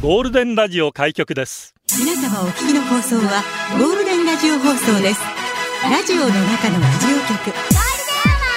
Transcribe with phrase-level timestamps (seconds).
[0.00, 3.42] ゴールデンラジオ開局です皆様お聞きの放送は
[3.76, 5.20] ゴールデンラジオ放送です
[5.82, 7.50] ラジオの中のラジオ局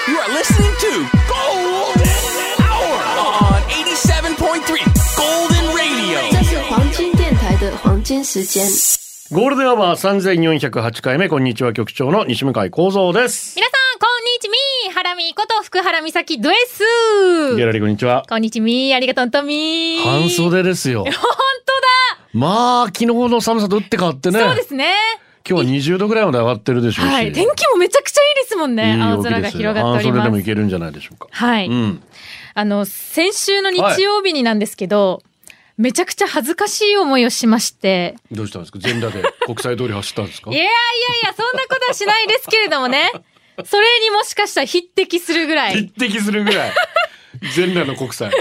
[0.08, 2.06] You are listening to Golden
[2.62, 6.20] Hour on 87.3 Golden Radio.
[6.32, 8.66] 这是黄金电台的黄金时间。
[9.32, 13.56] ゴールデンアワー3408回目、こんにちは、局長の西向井幸三です。
[13.56, 13.81] 皆さん、
[14.42, 16.84] ちみーハラミこと福原美咲です
[17.56, 18.26] ギャラリーこんにちは。
[18.28, 21.04] こんにちみーありがとうとみー半袖ですよ。
[21.06, 21.14] 本
[22.34, 24.40] まあ、昨日の寒さと打って変わってね。
[24.40, 24.96] 当だそうですね。
[25.48, 27.12] 今日は20度ぐらいまで上がってるでしょうし。
[27.12, 27.32] はい。
[27.32, 28.96] 天気もめちゃくちゃいいですもんね。
[28.96, 30.32] いい青空が広がっており半袖でます。
[30.32, 31.28] もいけるんじゃないでしょうか。
[31.30, 32.02] はい、うん。
[32.56, 35.22] あの、先週の日曜日になんですけど、
[35.78, 38.16] めちゃくちゃ恥ずかしい思いをしまして。
[38.32, 38.80] どうしたんですか？
[38.80, 40.50] 全裸で国際通り走ったんですか？
[40.50, 40.74] いやいやい
[41.26, 43.12] や、そんなことはしないですけれどもね。
[43.66, 45.76] それにもしかしたら匹敵するぐらい。
[45.76, 46.72] 匹敵するぐらい。
[47.56, 48.32] 全裸の国際。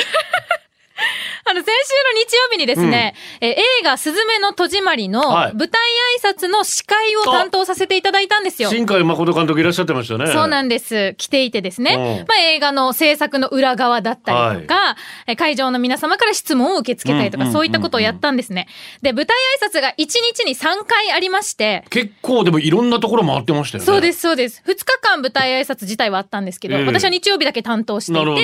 [1.49, 1.71] あの、先週
[2.15, 5.81] の日曜日にですね、えー映画、すずめの戸締まりのはい舞台
[6.23, 8.71] 挨拶の司会を担当させていただいたんですよ。
[8.71, 10.33] 新海誠監督いらっしゃってましたね。
[10.33, 11.15] そうなんです。
[11.19, 12.27] 来ていてですねうん。
[12.27, 14.97] まあ映画の制作の裏側だったりとか、
[15.27, 18.69] え会場の皆様から質問を受け付けたりとか、うんうんそういったことをやったんですね。
[19.03, 23.87] で、舞台挨拶が1日に3回ありまして、結構でもいろんなところ回ってましたよね。
[23.87, 24.63] そうです、そうです。
[24.67, 28.43] 2日間舞台挨拶自体はあったんですけど、ええ私は日曜日だけ担当していて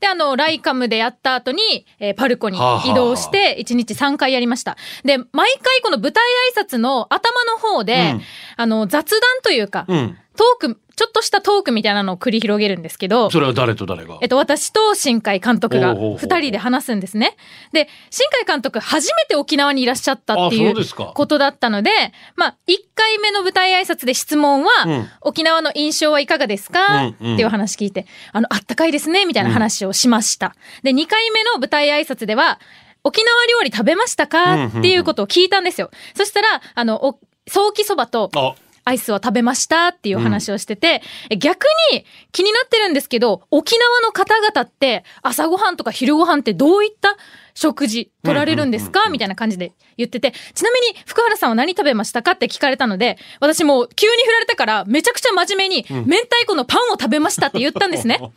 [0.00, 4.76] で、あの、ライカムでやった後に、えーパルコにはあはあ移動して、1日3回やりました。
[5.04, 5.26] で、毎
[5.62, 8.22] 回この舞台挨拶の頭の方で、うん
[8.56, 10.18] あの、雑談というか、うん。
[10.36, 14.18] トーク、ちょっとしたトークみたいなのを繰り広げるんですけど、それは誰と誰が？
[14.20, 17.36] えっと、私と新海監督が二人で話すんですね。
[17.72, 20.74] で、新海監督初めて沖縄にいらっしゃったっていう
[21.14, 21.90] ことだったので、
[22.34, 25.08] まあ、1回目の舞台挨拶で質問は、うん。
[25.20, 27.34] 沖縄の印象はいかがですか、うんうん。
[27.34, 30.56] っていう話聞いて、あの、あったかいですね、みたいな話をしました。
[30.82, 32.58] で、2回目の舞台挨拶では、
[33.04, 34.70] 沖縄料理食べましたうんうんうん。
[34.72, 35.92] かっていうことを聞いたんですよ。
[36.16, 38.54] そしたら、あの、お早期そばと、あ、
[38.88, 47.16] アイスは食べましたっていう話をしてて、え逆に気になってるんですけど、沖縄の方々って朝ごはんとか昼ごはんってどういった
[47.54, 49.10] 食事取られるんですか？
[49.10, 58.18] みたいな感じで言ってて、ちなみに福原さんは何食べましたかって聞かれたので、私もう急に振られたからめちゃくちゃ真面目に明太子のパンを食べましたって言ったんですね。
[58.20, 58.30] い や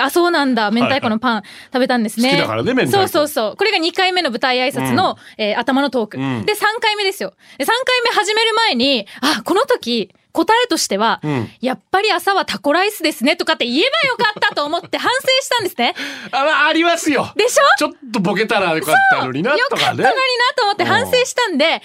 [0.00, 0.70] あ、そうなんだ。
[0.70, 1.42] 明太子のパン
[1.72, 2.30] 食べたんですね。
[2.30, 3.56] 好きだからね明太子そうそうそう。
[3.56, 6.18] これが2回目の舞台挨拶の、えー頭のトーク。
[6.18, 7.34] うんで、3回目ですよ。
[7.58, 15.94] で、3回目始める前に、あ、この時、答えとしては、んやっぱり朝はタコライスですねとかって言えばよかったと思って反省したんですね。
[16.32, 17.30] あ、まあ、ありますよ。
[17.36, 17.62] でしょ？
[17.78, 20.14] ちょっとボケたらよかったのにな、よとかねかったのにな。
[20.56, 21.80] と思って反省したんで、3回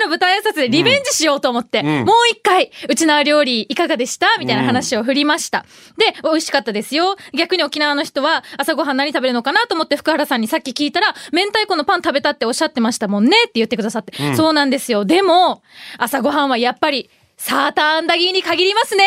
[0.00, 4.26] 目の舞台挨拶でリベンジしようと思って、んもう一回、うちの料理いかがでした？
[4.38, 5.64] みたいな話を振りました。
[5.96, 7.16] で、美味しかったですよ。
[7.34, 14.12] 逆に沖縄の人は朝ごはん何食べるのかなと思って福原さんにさっき聞いたら、明太子のパン食べたっておっしゃってましたもんねって言ってくださって。
[14.36, 15.04] そうなんですよ。
[15.04, 15.62] でも、
[15.98, 17.10] 朝ごはんはやっぱり、
[17.44, 19.04] サーターアンダギーに限りますね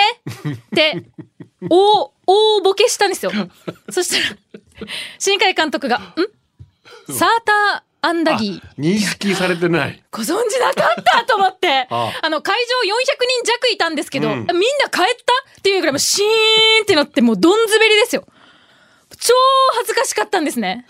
[0.50, 1.06] って、
[1.70, 3.32] 大、大ボケしたんですよ。
[3.90, 4.38] そしたら、
[5.18, 6.04] 新海監督が、ん？
[7.14, 8.82] サーターアンダギー。
[8.82, 10.04] 認識されてない。
[10.12, 12.96] ご存知なかったと思って、ああの、会場400
[13.46, 14.50] 人弱いたんですけど、うんみんな
[14.92, 15.06] 帰っ
[15.56, 15.60] た？
[15.60, 16.30] っていうぐらいもうシーン
[16.84, 18.28] ってなってもうどん滑りですよ。
[19.18, 19.34] 超
[19.78, 20.86] 恥ずかしかったんですね。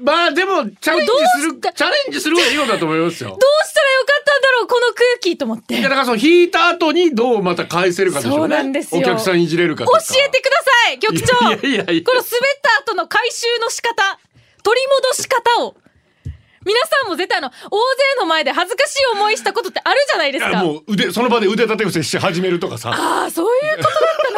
[0.00, 3.36] まあでも、チャレンジする、チャレンジする方がいいのだと思いますよど。
[3.36, 5.74] うしたらよかったんだろうこの空気と思って。
[5.74, 8.56] いや、だからその引いた後にどうまた返せるかでしょうね。
[8.56, 10.04] そうなんですよお客さんいじれるかと教か。
[10.26, 14.18] えてください局長いやいやいやこの滑った後の回収の仕方、
[14.62, 15.76] 取り戻し方を。
[16.64, 17.76] 皆さんも絶対あの、大勢
[18.20, 20.64] の前で恥ずかしい思いしたことってあるじゃないですか。
[20.64, 22.90] もう腕、その場で腕立て伏せし始めるとかさ。
[22.90, 23.90] ああ、そういうこと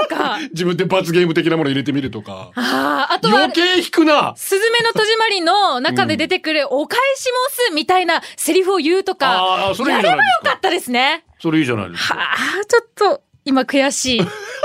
[0.03, 0.39] だったのか。
[0.53, 2.51] 自分で罰ゲーム的なもの入れてみるとか。
[2.55, 4.35] ああ、あとは余、計引くな。
[4.37, 7.31] すずめの戸締まりの中で出てくるお返し申
[7.69, 11.25] すみたいなセリフを言うとか、あーそれいいやればじゃないですかよかったですね。
[11.41, 12.15] それいいじゃないですか。
[12.15, 14.21] はあ、ちょっと今悔しい。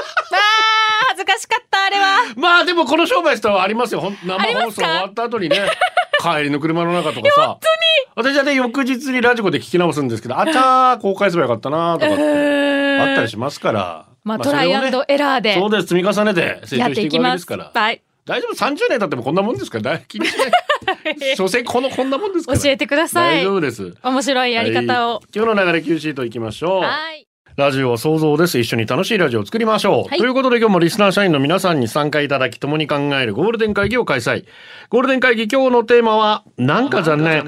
[1.08, 2.34] 恥ずかしかった、あれは。
[2.36, 4.02] まあでもこの商売したはありますよ。
[4.02, 5.70] ほん生放送終わった後にね。
[6.22, 7.48] 帰りの車の中とかさ。
[7.48, 14.06] 本当に私はね、翌日にラジコで聞き直すんですけど、あちゃー、こう返せばよかったなとかって、あったりしますから。
[14.24, 15.88] まあ、トライアンドエラーでそうです。
[15.88, 17.22] 積み重ねて成長してていく。
[17.22, 17.72] わけでから。
[17.74, 18.02] はい。
[18.26, 21.36] 大丈夫 ?30 年経ってもこんなもんですから、大気にしない。
[21.36, 22.60] 所詮このこんなもんですから。
[22.60, 23.96] 教えてください大丈夫です。
[24.04, 25.22] 面白いやり方をは。
[25.22, 26.82] い今日の流れ Q シートいきましょう。
[26.82, 27.29] はい。
[27.56, 28.58] ラジオは想像です。
[28.58, 30.10] 一緒に楽しいラジオを作りましょう。
[30.10, 34.46] はいということで今日もリスナー社員の皆さんに参加いただき共に考えるゴールデン会議を開催。
[34.90, 37.44] ゴールデン会議今日のテーマは、なんか残念。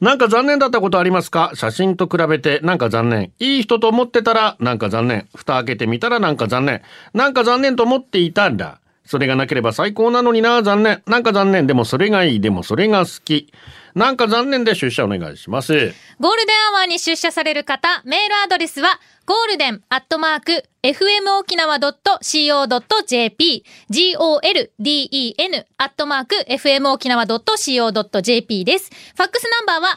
[0.00, 1.52] なんか残念だったことありますか？
[1.54, 3.32] 写真と比べてなんか残念。
[3.38, 5.28] いい人と思ってたらなんか残念。
[5.34, 6.82] 蓋開けてみたらなんか残念。
[7.12, 8.80] なんか残念と思っていたんだ。
[9.04, 11.02] それがなければ最高なのにな、残念。
[11.06, 11.66] なんか残念。
[11.66, 12.40] でもそれがいい。
[12.40, 13.52] でもそれが好き。
[13.94, 15.94] なんか残念で出社お願いします。
[16.18, 28.90] ゴールデンアワーに出社される方、メールアドレスは、ゴールデンアットマーク、fmokinawa.co.jp、golden アットマーク、fmokinawa.co.jp です。
[29.16, 29.96] ファックスナンバーは、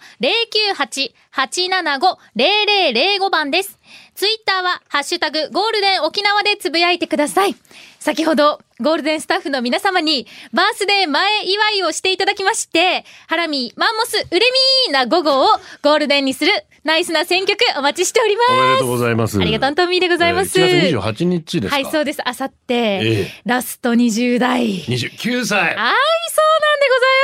[2.35, 3.79] 098-875-0005番です。
[4.13, 7.55] ツイッターは、ハッシュタグ、ゴールデン沖縄でつぶやいてください。
[7.99, 14.39] 先ほど、ゴールデンスタッフの皆様に、バースデー前祝いをしていただきまして、ハラミー、マンモス、うれ
[14.87, 15.47] みーな午後を
[15.81, 16.51] ゴールデンにする、
[16.83, 18.51] ナイスな選曲お待ちしております。
[18.51, 19.39] おめでとうございます。
[19.39, 20.59] ありがとう、トミーでございます。
[20.59, 22.21] えー1月28日ですかはい、そうです。
[22.27, 24.63] あさって、ええラスト20代。
[24.65, 24.89] 29歳。
[24.89, 25.95] はい、そうなんでござい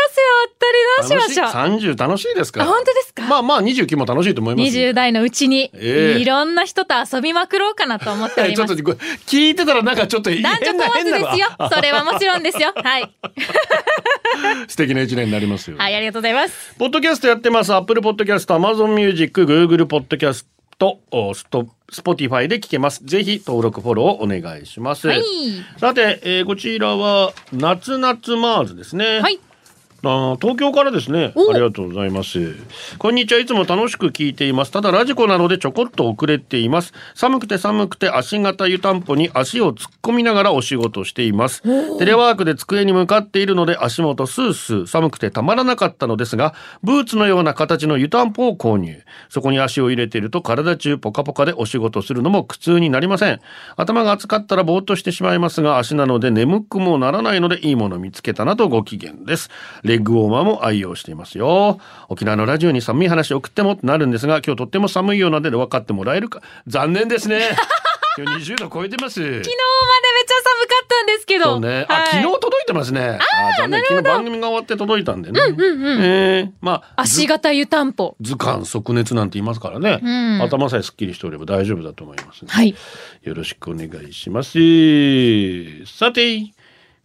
[0.02, 0.24] ますよ。
[0.44, 0.66] おった
[1.08, 1.70] りどうしましょう。
[1.70, 3.24] 楽しい30楽しいですかあ、本当ですか？
[3.24, 4.90] まあまあ29も楽しいと思いますよ。
[4.92, 9.04] 20代のうちに、ええいろんな人と遊びまくろうかなと思っております ちょっと。
[9.28, 11.70] 聞いてたらなんかちょっと変な男女問わずですよ。
[11.74, 12.74] それはもちろんですよ。
[12.76, 13.10] はい。
[14.68, 15.78] 素敵な一年になりますよ。
[15.78, 16.74] はい、ありがとうございます。
[16.78, 17.74] ポッドキャストやってます。
[17.74, 20.48] アップルポッドキャスト、アマゾンミュージック、グーグルポッドキャス
[20.80, 23.06] ト、おストスポティファイで聞けます。
[23.06, 25.08] ぜひ登録フォローお願いします。
[25.08, 25.22] はい。
[25.78, 29.20] さて、えーこちらは夏夏マーズですね。
[29.20, 29.40] はい。
[30.06, 31.32] あー東京からですね。
[31.34, 32.58] おありがとうございます。
[33.00, 33.40] こんにちは。
[33.40, 34.72] いつも楽しく聞いています。
[34.72, 36.94] ただラジコなのでちょこっと遅れています。
[37.16, 41.62] 寒くて寒くて足型湯たんぽに足を突っ込みながらお仕事しています。
[42.00, 46.54] テレワークで机に向かっているので足元スースー寒くてたまらなかったのですが、
[46.84, 49.04] ブーツのような形の湯たんぽを購入。
[49.30, 53.40] そこに足を入れていると体中ポカポカでお仕事するのも苦痛になりません。
[53.78, 59.50] 頭が熱かったらぼーっとしてしまいますが、足なので眠くもならないのでいいもの見つけたなとご機嫌です。
[59.94, 61.80] レッグウォーマーも愛用していますよ。
[62.10, 66.42] 沖縄のラジオに寒い話送ってもってなるんですが、今日とっても寒いようなので分かってもらえるか。
[66.66, 67.42] 残念ですね。
[68.18, 69.16] 今日20度超えてます。
[69.16, 71.46] 昨日までめっちゃ寒かったんですけど。
[71.46, 71.86] そうね。
[71.90, 73.20] あ、はい昨日届いてますね。
[73.20, 73.82] あ残念。
[73.82, 75.40] 昨日番組が終わって届いたんでね。
[75.42, 78.16] えーまあ、足型湯たんぽ。
[78.22, 82.76] 図鑑即熱なんて言いますからね、ん頭さえすっきりしておれば大丈夫だと思います、はい。
[83.24, 84.58] よろしくお願いします
[85.86, 86.52] さて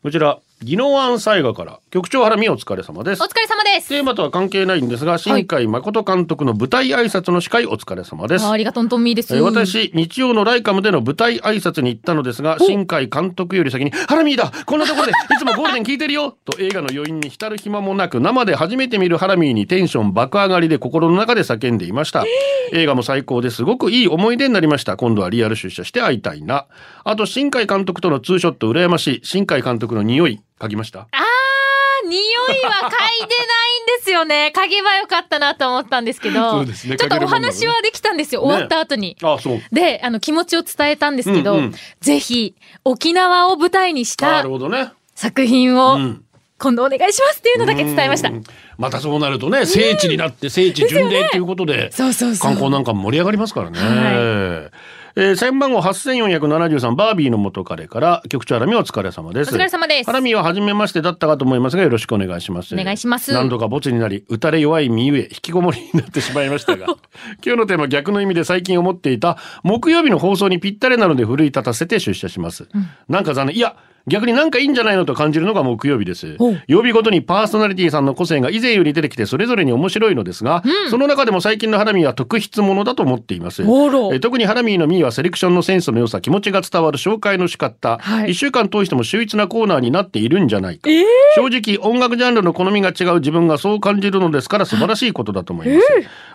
[0.02, 3.88] こちら宜野湾災害から局長原美お疲れ様ですお疲れ様です。
[3.90, 9.37] テーマとは関係ないんですが新海誠監督の舞台挨拶の司会お疲れ様ですあありがとう、トンミーです。
[9.37, 22.25] えー私、日曜のライカムでの舞台挨拶に行ったのですが、新海監督より先に、ハラミーだこんなところで、 いつもゴールデン聞いてるよと映画の余韻に浸る暇もなく、生で初めて見るハラミーにテンション爆上がりで心の中で叫んでいました。
[22.72, 24.96] 映画も最高ですごくいい思い出になりました。
[24.96, 26.66] 今度はリアル出社して会いたいな。
[27.05, 29.20] あと、新海監督とのツーショット羨ましい。
[29.22, 31.00] 新海監督の匂い、嗅ぎました？
[31.00, 32.88] あー、匂いは嗅いでないん
[33.99, 34.52] ですよね。
[34.56, 36.64] 嗅げばよかったなと思ったんですけど。
[36.64, 38.43] ねちょっとお話はできたんですよ。
[38.43, 39.16] 終わった後に。
[39.22, 39.62] あ、そう。
[39.72, 44.93] で、あの、気持ちを伝えたんですけど、うんうんぜひ、沖縄を舞台にしなた。
[45.14, 46.25] 作品を、うん
[46.60, 48.32] 今度お願いしますっていうのだけ伝えましたう。
[48.32, 48.43] ん
[48.78, 52.12] またそうなるとね、聖地になって聖地巡礼ということで、観
[52.56, 53.78] 光なんかも盛り上がりますからね。
[53.78, 53.88] はい
[55.20, 59.53] えー、1000番号8473バービーの元彼から局長ハラミお疲れ様です。
[59.53, 62.73] お疲れ様ですハラミは初めましてだったかと思いますがよろしくお願いします。
[62.76, 66.87] お願いします何度かボツになり、打たれ弱い身ゆえ引きこもりになってしまいましたが、
[67.44, 72.69] 今日のテーマ逆の意味で最近思っていた木曜日の放送にぴったりなので奮い立たせて出社します。
[73.08, 73.56] なんか残念。
[73.56, 73.75] いや、
[74.08, 76.36] 逆になんかいいんじゃないのと感じるのが木曜日です。
[76.67, 83.62] 曜日ごとにパーソナリティさんの個性が以前より出てきてそれぞれに面白いのですが、その中でも最近のハラミーは特筆ものだと思っています。
[83.62, 90.91] えー特にハラミーのミーはセレクションのセンスの良さ、気持ちが伝わる紹介の仕方、はい一週間通しても秀逸なコーナーになっているんじゃないか。
[91.36, 91.46] 正
[91.77, 95.86] 直音楽ジャンルの好みが違う自分がそう感じるのですから素晴らしいことだと思います。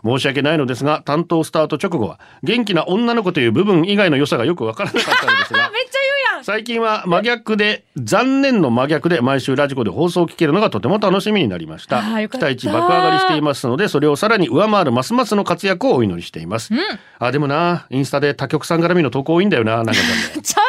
[0.04, 6.00] 申し訳ないのですが、担当スタート直後は元気な女の子という部分以外の良さがよくわからなかったのですが、 めっちゃ
[6.44, 12.02] 最近は真逆で残念の真逆で毎週ラジコで放送を聞けるのがとても楽しみになりました。
[12.28, 16.72] 期待値爆上がりしていますのでそれをさらに上回るますますの活躍をお祈りしています、
[17.18, 20.62] あでもなインスタで他局さん絡みの投稿多いんだよななんか ちょっと待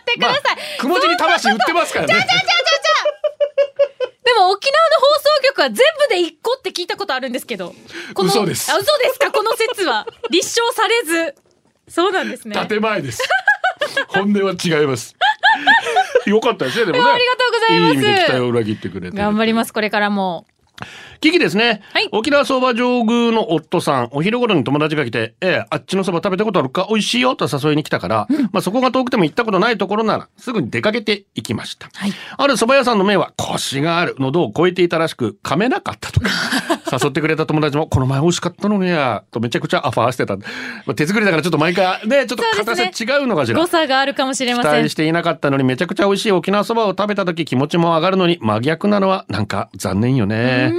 [0.00, 2.14] ってください、くもじに魂売ってますからね。
[4.24, 5.76] でも沖縄の放送局は全
[6.08, 7.74] 部で1個って聞いたことあるんですけど。
[8.14, 8.72] この嘘です。
[8.72, 9.30] あ嘘ですか？
[9.30, 10.06] この説は。
[10.30, 11.34] 立証されず。
[11.88, 12.66] そうなんですね。
[12.66, 13.20] 建前です
[14.08, 15.16] 本音は違います。
[16.26, 17.10] よかったですねでもね。
[17.10, 17.94] ありがとうございます。
[17.94, 19.16] いい意味で期待を裏切ってくれて。
[19.16, 20.46] 頑張りますこれからも
[21.20, 21.82] キキですね。
[21.92, 26.86] はい沖縄そば上宮の夫さん、お昼頃に友達が来て、ええ、あっちのそば食べたことあるか？
[26.88, 27.36] 美味しいよ？
[27.36, 31.90] と誘いに来たから、まあそこが遠くても行ったことないところなら、すぐに出かけて行きました。
[31.94, 36.30] はいある蕎麦屋さんの麺は腰がある、喉を超えていたらしく、噛めなかったとか。
[36.92, 40.36] 誘ってくれた友達も、この前美味しかったのにや、とめちゃくちゃアファーしてた。
[40.36, 40.42] ま
[40.88, 43.58] あ手作りだからちょっと毎回、ね、ちょっとそうですね形違うのかしら。
[43.58, 44.94] 誤差があるかもしれません期待し。
[44.94, 50.71] ていなかったのにめちゃくちゃ美味しい沖縄そばを食べた時気持ちも上がるのに真逆なのはなんか残念よね。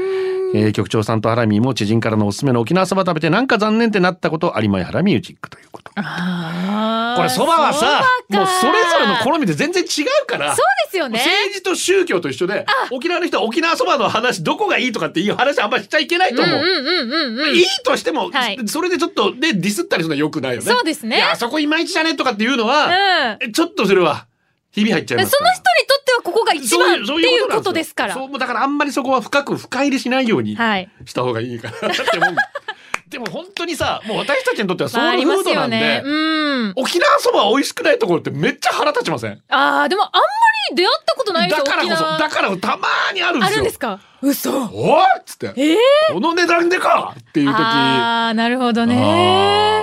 [0.56, 5.92] えー局長さんとハラミーも知人からのおすすめの沖縄そば食べてなんか残念ってなったことありまいハラミュージックということ。
[5.94, 10.56] これそばはさもうそれぞれの好みで全然違うから。
[10.56, 11.18] そうですよね。
[11.20, 16.56] 政治と宗教と一緒で沖縄の人は沖縄そばの話どこがいいとかっていう話あんまりしちゃいけないと思う。
[16.56, 17.56] うんうんうんうんうん。
[17.56, 20.66] いいとしても、はいそれでちょっとねディスったりするのは良くないよね。
[20.68, 22.94] そうですねいやそこいまいちだねとかっていうのは、うん
[23.48, 24.28] えちょっとそれは
[24.74, 25.30] ひび入っちゃいます。
[25.38, 28.14] その人にとってはここが一番っていうことですから。
[28.16, 30.90] そうだからあんまりそこは深く深入りしないようにはい。
[31.06, 32.36] した方がいいかなって思う。
[33.14, 36.02] でも本当にさもう私たちにとってはソウルフードなんで、ね。
[36.04, 36.10] う
[36.70, 36.74] ん。
[36.76, 39.42] 沖縄そば美味しくないところってめっちゃ腹立ちません？
[39.50, 40.20] ああ、でもあんま
[40.70, 41.64] り出会ったことないですよ。
[41.64, 44.00] だからこそだからたまーにあるんであすよるんですか？
[44.22, 44.52] 嘘。
[44.72, 45.78] おいっつって、ええ
[46.12, 48.96] この値段でかっていう時ああ、なるほどあね。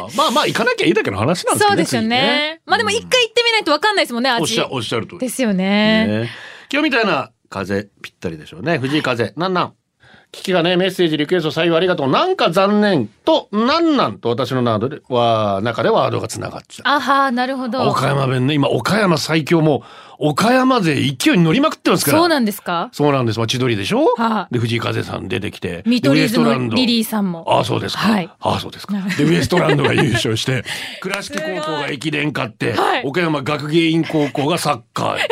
[0.09, 2.61] ーまあまあ行かなきゃいいだけの話なんですけどそうですよね。
[2.67, 4.69] まあでも一回行ってみないとわかんないですもんね、味おっしゃ。
[4.71, 6.07] おっしゃるとりですよね。
[6.07, 6.31] ね
[6.73, 9.75] 今日みたいな風ぴったりでしょうね藤井風なんなん？
[10.33, 17.89] キキがねメッセージリクエスト採用ありがとうなんか残念となんなんと私のナードでは中でワードがつながっちゃうあはなるほど。
[17.89, 19.83] 岡山弁ね今岡山最強もう
[20.29, 22.91] 岡山勢勢いに乗りまくってますからそうなんですか？
[22.93, 23.39] そうなんです。
[23.39, 25.83] まあ、千鳥でしょ、はあで、藤井風さん出てきて。
[25.87, 27.45] 見取り図のリリーさんも。
[27.49, 28.03] ああ、そうですか。
[28.03, 28.95] はいああ、そうですか。
[29.17, 30.63] で、ウエストランドが優勝して、
[31.01, 35.29] 倉敷高校が駅伝勝って、はい岡山学芸員高校がサッカーへ。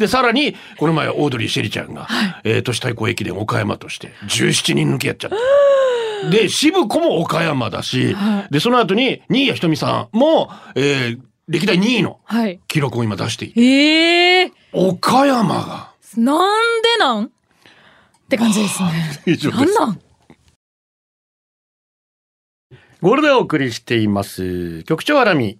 [0.00, 2.08] で、さらに、この前、オードリー・シェリちゃんが、
[2.42, 6.30] えー都市対抗駅伝岡山として、17人抜きやっちゃった。
[6.30, 8.16] で、渋子も岡山だし、
[8.50, 12.60] で、その後に、新谷仁美さんも、えー歴代2位のはい。
[12.68, 16.32] 記録を今出していて、ええ岡山が、な
[16.78, 17.24] んでなん？
[17.24, 17.28] っ
[18.28, 19.20] て感じですね。
[19.26, 19.64] 以上です。
[19.74, 20.00] なんなん？
[23.02, 24.84] ゴールでお送りしています。
[24.84, 25.58] 局長アラミ。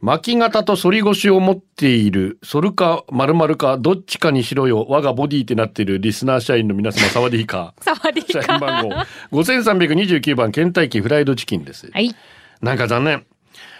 [0.00, 4.86] 巻き型と反り腰を持っている、反るか丸々かどっちかにしろよ。
[4.88, 8.32] 我がボディってなっているリスナー社員の皆様、サワディーカサワディー。
[8.32, 8.54] 社ーか。
[8.54, 11.90] 員番号5329番、ケンタッキーフライドチキンです。
[11.92, 12.14] はい。
[12.62, 13.26] なんか残念。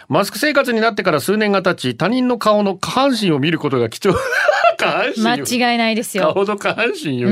[0.09, 4.17] マスク生活になってから数年が経ち、他人の顔の下半身を見ることが貴重。
[4.87, 6.33] 間違いないですよ。
[6.33, 7.29] 顔の下半身よ。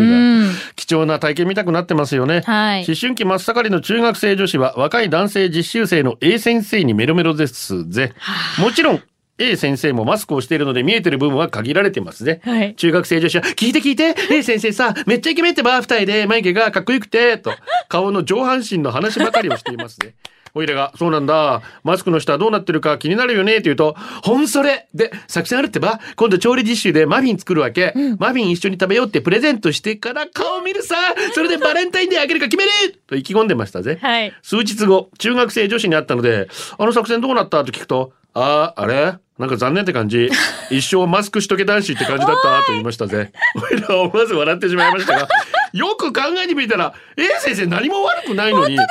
[0.76, 2.42] 貴重な体験見たくなってますよね。
[2.46, 8.14] はい思春期真っ盛りの中学生女子は若い男性実習生の A 先生にメロメロですぜ。
[8.60, 9.04] もちろん
[9.40, 12.42] A 先生もマスクをしているので見えてる部分は限られてますね。
[12.44, 17.52] はい中学生女子は聞いて聞いて A 先生さめっちゃイケメンってば二重で眉毛がかっこよくてと
[17.88, 20.16] 顔の上半身の話ばかりをしていますね。
[20.58, 21.62] おいらが、そうなんだ。
[21.84, 27.94] マスクの下どうなってるか気になるよねって言うと、ほんそれで、作戦あるってば、今度調理実習でマフィン作るわけ。
[28.20, 30.96] マフィン一緒に食べようってプレゼントしてから顔見るさ。
[31.34, 32.70] それでバレンタインデーあげるか決める
[33.08, 34.00] と意気込んでましたぜ。
[34.02, 34.34] はい。
[34.42, 37.64] 数日後、中学生女子に会ったので、あの作戦どうなった？
[37.64, 39.16] と聞くと、ああ、あれ？
[39.40, 40.30] なんか残念って感じ。
[40.70, 42.60] 一生マスクしとけ男子って感じだった？
[42.66, 43.32] と言いましたぜ。
[43.56, 45.28] 俺らは思わず笑ってしまいましたが、
[45.74, 48.84] よく考えてみたら、A 先生何も悪くないのに、よ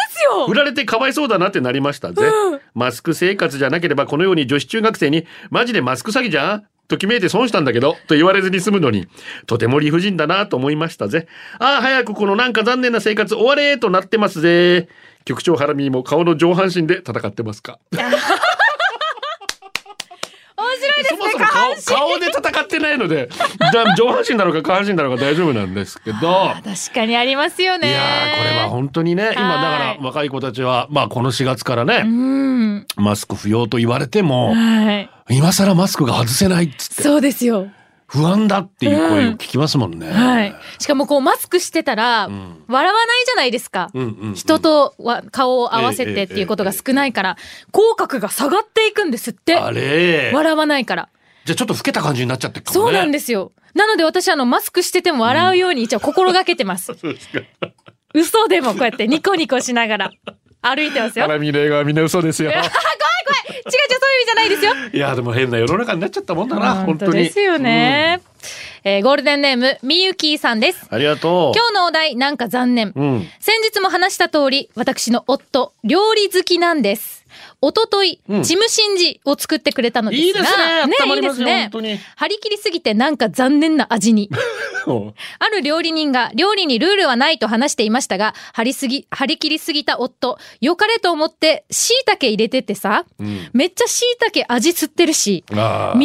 [0.48, 2.22] 振られてかわいそうだなってなりましたぜ。
[2.74, 6.64] マスク生活じゃなければこのように女子中学生に、マジでマスク詐欺じゃん？
[6.88, 9.08] と決めて損したんだけど、と言われずに済むのに、
[9.46, 11.26] とても理不尽だなと思いましたぜ。
[11.58, 14.88] ああ、早くこのなんか残念な生活終われとなってますぜ。
[15.24, 17.80] 局長ハラミーも顔の上半身で戦ってますか？
[21.38, 23.28] そも顔顔で戦ってないので、
[23.72, 26.52] だ 上半身だろうか下半身だろうか大丈夫なんですけど。
[26.64, 27.88] 確かにありますよね。
[27.88, 32.86] いやーこれは本当にね今だからはい若い子たちはまあこの4月からね、うん。
[32.96, 35.10] マスク不要と言われてもはい。
[35.28, 37.68] 今更マスクが外せないっつってそうですよ。
[38.08, 40.08] 不安だっていう声を聞きますもんね。
[40.08, 40.54] はい。
[40.78, 43.90] しかもこうマスクしてたら、ん笑わないじゃないですか。
[43.94, 47.36] うんうんうん人とは顔を合わせてっていうことが少ないから、
[47.72, 49.56] 口角が下がっていくんですって。
[49.56, 51.08] あれ笑わないから。
[51.46, 52.84] じゃあちょっと老けた感じになっちゃってるかもね。
[52.86, 53.52] そうなんですよ。
[53.74, 56.86] なので私あのマスクしてても笑うように一応心がけてます。
[57.00, 57.40] そうですか。
[58.14, 60.10] 嘘でもこうやってニコニコしながら
[60.60, 61.24] 歩いてますよ。
[61.26, 62.50] ハラミの映画はみんな嘘ですよ。
[62.50, 62.76] 違う違うそういう
[63.62, 64.72] 意味じゃないですよ。
[64.92, 67.12] いやでも変な世の中になっちゃったもんだな本当に。
[67.12, 68.20] ですよね。
[68.82, 70.86] えーゴールデンネームみゆきーさんです。
[70.90, 70.96] うん。
[70.96, 71.58] ありがとう。
[71.58, 72.92] 今日のお題なんか残念。
[72.94, 73.28] うん。
[73.40, 77.26] 先日も話した通り、私の夫、料理好きなんです。
[77.60, 80.26] おととい、うんチムシンジを作ってくれたのですが。
[80.26, 84.30] いいですね温まりますよいいですね張り切りすぎてなんか残念な味に。
[84.86, 95.56] おある料理人が料理にルールはないと話していましたが、張りすぎ、張り切りすぎた夫、良かれと思って椎茸入れてってさ、うんめっちゃ椎茸味吸ってるし、味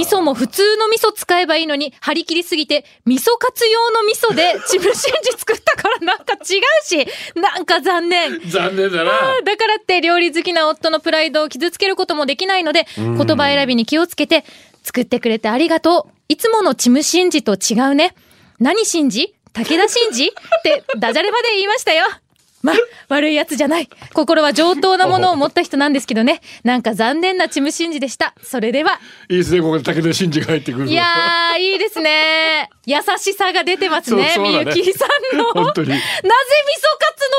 [0.05, 4.93] 噌も普通の味噌使えばいいのに、張り切りすぎて、味噌カツ用の味噌で チムシン
[5.23, 8.39] ジ作ったからなんか違うし、なんか残念。
[8.49, 9.11] 残念だな。
[9.43, 14.43] だからって料理好きな夫のプライドを傷つけることもできないので、言葉選びに気をつけて、
[14.83, 16.11] 作ってくれてありがとう。
[16.27, 18.15] いつものチムシンジと違うね。
[18.59, 22.05] 何シンジ武田真治ってダジャレまで言いましたよ。
[22.61, 22.73] ま、
[23.11, 23.89] 悪いやつじゃない。
[24.13, 26.41] 心は上等なものを持った人なんですけどね。
[26.63, 28.33] なんか残念なチムシンジでした。
[28.41, 28.99] それでは。
[29.29, 30.91] いいですね、ここで武田真治が入ってくるの。
[30.91, 32.69] いやー、いいですね。
[32.85, 34.35] 優しさが出てますね。
[34.39, 35.43] みゆきさんの。
[35.45, 36.31] 本当になぜ味噌
[36.99, 37.29] カツ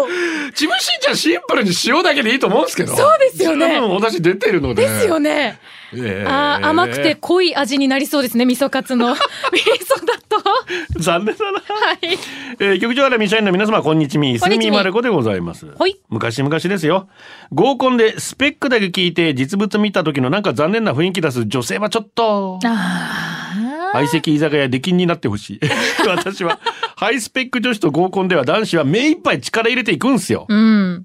[0.00, 2.94] の味噌チムシンジはシンプルに塩だけでいいと思うんですけど。
[2.94, 4.86] そうですよね十分お出汁出てるので。
[4.86, 5.58] ですよね。
[5.94, 9.12] ええあー甘くて濃い味になりそうですね、味噌カツの。
[9.12, 11.00] 味噌だと。
[11.00, 11.58] 残念だな。
[11.60, 12.18] はい。
[12.58, 17.08] えー、局長アラミ社員の皆様こんにちみすみみまる子でございますはい昔々ですよ
[17.52, 25.60] 合コンでスペックだけ聞いて実物見た時のなんか残念な雰囲気出す女性はちょっとあ相席居酒屋出禁になってほしい
[26.08, 26.58] 私は
[26.96, 30.54] ハイスペック女子と合コンでは男子は目いっぱい力入れていくんすよー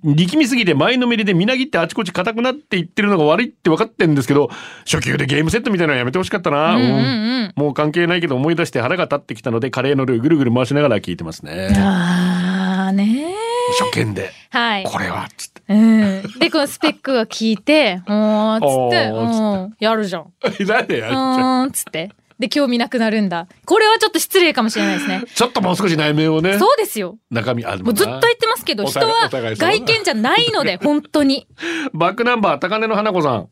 [0.03, 0.15] うん。
[0.15, 4.50] 力みすぎて前のめりでみなぎってあちこち硬くなっていってるのが悪いって分かってんですけど
[4.86, 7.53] 初級でゲームセットみたいなのやめてほしかったな、うんうんうんうん。
[7.56, 13.34] もう関係ないけど思い出して腹が立ってきたのでカレーのルーぐるぐる回しながら聞いてますねあーね
[13.79, 14.84] 初見ではい。
[14.86, 16.22] これはつってうん。
[16.39, 19.84] で、このスペックが聞いて、おー、つって。
[19.84, 20.22] やるじゃん。
[20.22, 20.27] う
[20.65, 22.12] なんでやるじゃん、つって。
[22.39, 23.48] で、興味なくなるんだ。
[23.65, 25.24] これはちょっと失礼かもしれないですね。
[25.34, 27.17] ちょっともう少し内面をねそうですよ。
[27.32, 31.48] 中身あるもうずっと言ってますけど、人は外見じゃないので、 本当に。
[31.94, 33.50] バックナンバー高根の花子さん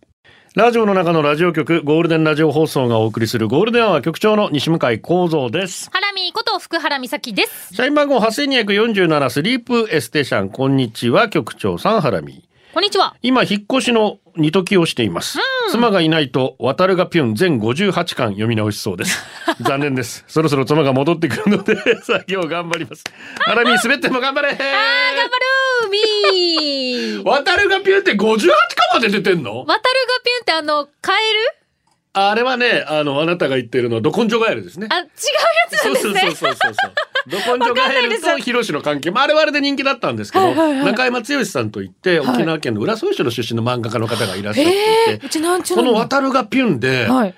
[0.56, 7.74] ラジオの中のラジオ局ゴールデンラジオ放送がお送りするゴールデンアワー局長の西向井光三ですハラミーこと福原美咲です。
[7.74, 13.16] 社員番号8247スリープエステーションこんにちは局長さんハラミこんにちは。
[13.22, 15.40] 今引っ越しの二時をしています、
[15.72, 19.18] 妻がいないと渡るがピュン全58巻読み直しそうです。
[19.64, 20.26] 残念です。
[20.28, 23.06] そろそろ妻が戻ってくるので 作業頑張ります。
[23.38, 24.50] ハラミ滑っても頑張れ。
[24.50, 24.74] あー、頑張
[25.86, 27.26] るーみー。
[27.26, 28.50] 渡るがピュンって58巻
[28.96, 29.60] まで出てんの？
[29.64, 29.80] 渡るが
[30.22, 31.65] ピュンってあの、カエル？
[32.18, 34.88] あれはね、あの、あなたが言ってるのは、ど根性ガエルですね。
[34.90, 35.10] あ、違うや
[35.70, 36.20] つなんですね。
[36.22, 36.94] そうそうそうそうそう。
[37.30, 47.36] ど根性ガエルとヒロシの関係、まあ、あれはあれで人気だったんですけど、はいはいはい中山剛さんといって、沖縄県の浦添市の出身の漫画家の方がいらっしゃっていて、うちなんちゅうこの渡るがピュンで、はい。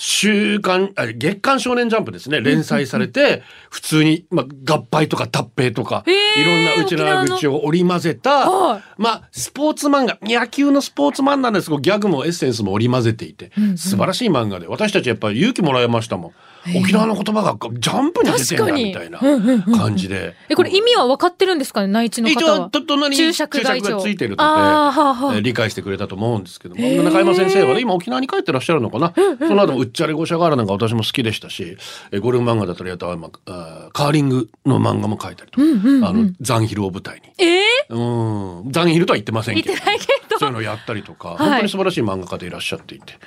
[0.00, 7.26] 週刊、あ月刊少年ジャンプですね、連載されて、普通に、まあ、合敗とか脱平とか、いろんなうちの。
[7.36, 8.82] 口を織り交ぜた、はい。
[8.96, 16.32] まあ、スポーツ漫画、野球のスポーツ漫画なんですけど、ギャグもエッセンスも織り交ぜていて、素晴らしい漫画で、私たちやっぱり勇気もらいましたもん。
[16.76, 20.34] 沖縄の言葉がジャンプに出てんだみたいな感じで。
[20.48, 21.88] え、これ意味は分かってるんですかね？
[21.88, 22.66] 内地の一方は。
[22.66, 29.14] 応、と隣に注注釈がついてるので、理解してくれたと思うんですけども、中山先生はね、今沖縄に帰ってらっしゃるのかな？
[29.38, 31.76] その後もうっちゃれごしゃがらなんか私も好きでしたし、
[32.12, 37.44] えーゴルフ漫画だったり、あとは、まあカーリングの漫画も書いたりとか、あの、ザンヒルを舞台に。
[37.44, 39.86] えうん、ザンヒルとは言ってませんー、けど見て。
[39.86, 40.38] ないけど。
[40.38, 43.18] そういうのをやったりとか、い本当に素晴らしい漫画家でいらっしゃっていて。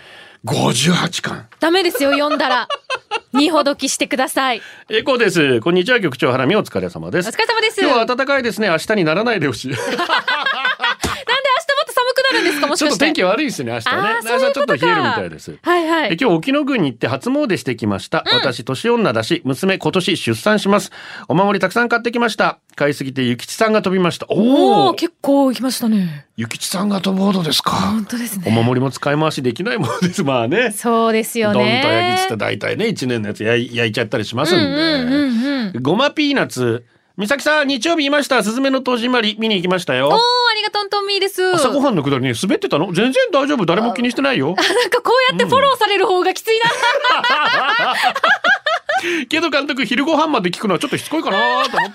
[0.45, 1.47] 58巻。
[1.59, 2.67] ダメですよ、読んだら。
[3.33, 4.61] 二ほどきしてください。
[4.89, 5.61] エコーです。
[5.61, 7.29] こんにちは、局長ハラミお疲れ様です。
[7.29, 7.81] お疲れ様です。
[7.81, 8.67] 今日は暖かいですね。
[8.69, 9.73] 明日にならないでほしい。
[12.31, 12.67] るんですか？
[12.67, 12.89] もしかして。
[12.89, 14.19] ちょっと天気悪いですね、明日はね。
[14.23, 15.57] 明日ちょっと冷えるみたいです。
[15.61, 16.13] はいはい。
[16.13, 18.23] え今日沖野宮に行って初詣してきました。
[18.33, 20.91] 私、年女だし、娘今年出産します。
[21.27, 22.59] お守りたくさん買ってきました。
[22.75, 24.25] 買いすぎて、ゆきちさんが飛びました。
[24.29, 26.25] おおおお結構来ましたね。
[26.37, 28.05] ゆきちさんが飛ぶほどですか本。
[28.05, 28.63] 当ですおね。
[28.63, 30.23] 守りも使い回しできないものです。
[30.23, 30.71] まあね。
[30.71, 31.81] そうですよどんとね。
[31.83, 34.63] 焼きつった大体ね、一年のやつ焼い焼いちゃったりしますんで。
[34.63, 35.25] うんうんう
[35.65, 35.83] んうん。
[35.83, 36.85] ごまピーナッツ。
[37.21, 38.41] 美咲さん、日曜日いました。
[38.41, 40.15] すずめの戸締まり見に行きましたよおー、。
[40.15, 40.17] あ
[40.55, 41.53] りがとんとんみーです。
[41.53, 43.67] 朝ごはんのくだりに滑ってたの全然大丈夫。
[43.67, 44.47] 誰も気にしてないよ。
[44.47, 47.95] なんかこうやってフォローされる方がきついな。
[49.29, 51.91] けど監督、昼ご飯まで聞くのはちょっとしつこいかなと思っ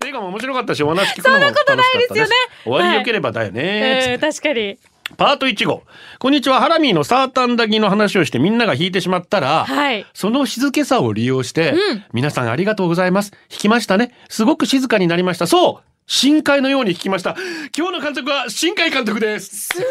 [0.00, 0.08] た。
[0.08, 1.88] 映画も面白かったし、お話聞くのも楽しかったです。
[1.88, 2.30] そんなことないですよね
[2.64, 4.14] 終わり良ければだよね。
[4.14, 4.78] うん、確かに。
[5.16, 5.82] パート1号。
[6.18, 6.60] こんにちは。
[6.60, 10.06] ハラミーのサータンダギーの話をしてみんなが弾いてしまったら、はい。
[10.14, 13.30] その静けさを利用して、うん皆さんありがとうございます。
[13.30, 14.12] 弾きましたね。
[14.28, 15.46] すごく静かになりました。
[15.46, 17.36] そう深海のように弾きました。
[17.76, 19.68] 今日の監督は深海監督です。
[19.68, 19.84] すごい。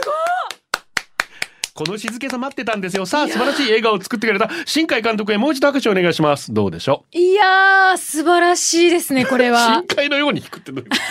[1.76, 3.06] この静けさ待ってたんですよ。
[3.06, 6.54] さあ、素晴らしい映画を作ってくれた新海監督へもう一度拍手お願いします。
[6.54, 9.96] どうでしょいやー、素晴らしいですね、これうは 深。
[9.96, 11.02] 海のように弾くってどういうこと？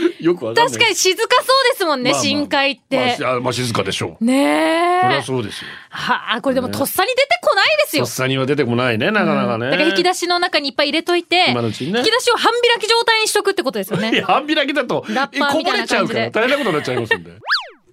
[0.20, 0.72] よくわかんない。
[0.72, 2.22] 確かに静かそうですもんね、まあまあ。
[2.22, 3.16] 深海って。
[3.20, 4.24] まあ、まあ静かでしょう。
[4.24, 5.22] ねそりゃえ。
[5.22, 5.68] そうですよ。
[5.90, 8.04] はあ、これでもとっさに出てこないですよ。
[8.04, 8.10] とっ。
[8.10, 12.00] さには出てこないねなかなかね、だから引き出しの中にいっぱい入れといて、今のうちにね。
[12.00, 14.10] 引き出しを半開き状態にしとくってことですよね。
[14.12, 17.30] いや半開きだとラッパーみたいなこぼれちゃうから大変なことになっちゃいますんで。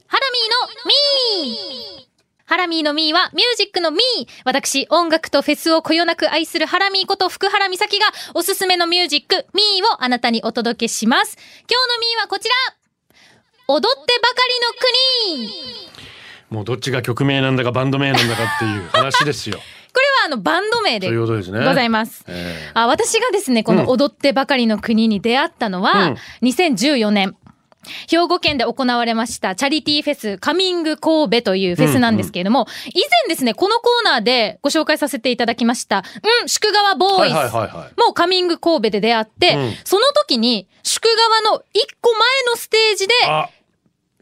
[0.08, 2.13] ハラミーのミー
[2.54, 4.28] ハラミーのミーはミュージックのミー。
[4.46, 11.36] 私、音楽とフェスをこよなく愛するハラミーこと福原美咲がおすすめのミュージック、ミーをあなたにお届けします。
[11.68, 12.54] 今日のミーはこちら。
[13.70, 14.36] 踊ってばか
[15.34, 15.80] りの国。
[16.52, 19.58] もうどっちが曲名なんだかバンド名なんだかっていう話ですよ。
[19.92, 22.24] これはあのバンド名でございます。
[22.28, 26.18] えあ私がですね、この踊ってばかりの国に出会ったのは、うん。
[26.50, 27.36] 2014年。
[28.10, 36.04] 兵庫県で行われましたチャリティーフェスカミング神戸というフェスなんですけれども、以前ですね、このコーナーでご紹介させていただきました、
[36.42, 37.36] うん、宿川ボーイズ。
[37.36, 38.00] はいはいはいはい。
[38.00, 39.74] もうカミング神戸で出会って、うん。
[39.84, 43.50] その時に宿川の一個前のステージであ。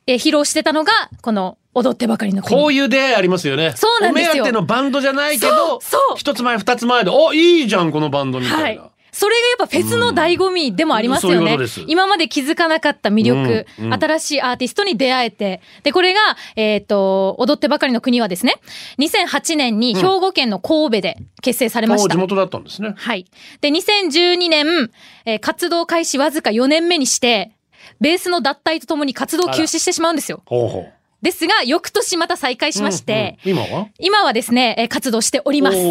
[0.07, 2.59] え披露してたのが、この踊ってばかりの国。
[2.59, 3.73] こういう出会いありますよね。
[3.75, 4.31] そうなんですよ。
[4.31, 6.17] お目当てのバンドじゃないけどそうそう。
[6.17, 8.90] 一つ前二つ前でおいいじゃんこのバンドみたいな、はい。
[9.11, 11.91] それがやっぱフェスの醍醐味でもありますよねうんそういう。
[11.91, 15.61] 今まで気づかなかった魅力、うんうん新しいアーティストに出会えて。
[15.83, 16.19] で、これが、
[16.55, 18.55] えっ、と、踊ってばかりの国はですね、
[18.99, 22.05] 2008年に兵庫県の神戸で結成されました。
[22.05, 23.25] お地元だったんですねはい。
[23.59, 24.91] で、2012年、
[25.25, 27.51] えー活動開始わずか4年目にして、
[27.99, 30.41] ベースの脱退とともに活動休止してしまうんですよ。
[30.45, 33.87] ほうほうですが、翌年また再開しまして、うんうん今は？
[33.99, 35.77] 今はですね、えー活動しております。
[35.77, 35.81] え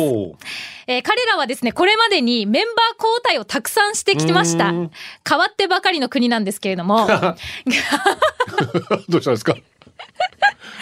[0.98, 4.90] ー彼らはですね、これまでにメンバー交代をたくさんしてきましたうん。
[5.28, 7.08] 変わってばかりの国なんですけれども。
[7.08, 7.36] あ
[9.08, 9.54] どうしたんですか？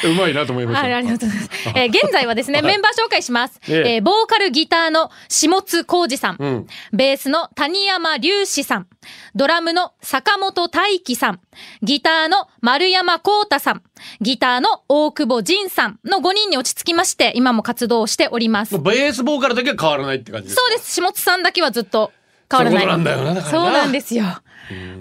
[0.04, 1.50] うまいなと思いましたありがとうございます。
[1.74, 3.60] えー現在はですね、 メンバー紹介します。
[3.68, 6.36] えええーボーカルギターの下津浩二さん。
[6.38, 8.86] うんベースの谷山隆史さん。
[9.34, 11.40] ドラムの坂本大輝さん。
[11.82, 13.82] ギターの丸山幸太さん。
[14.20, 18.78] ギターの大久保仁さんの5人に落ち着きまして、今も活動をしております。
[18.78, 20.92] ベースボーカルだけは変わらないって感じですそうです。
[20.94, 22.12] 下津さんだけはずっと
[22.50, 22.80] 変わらない。
[22.82, 24.24] そうなんだよなだからなそうなんですよ。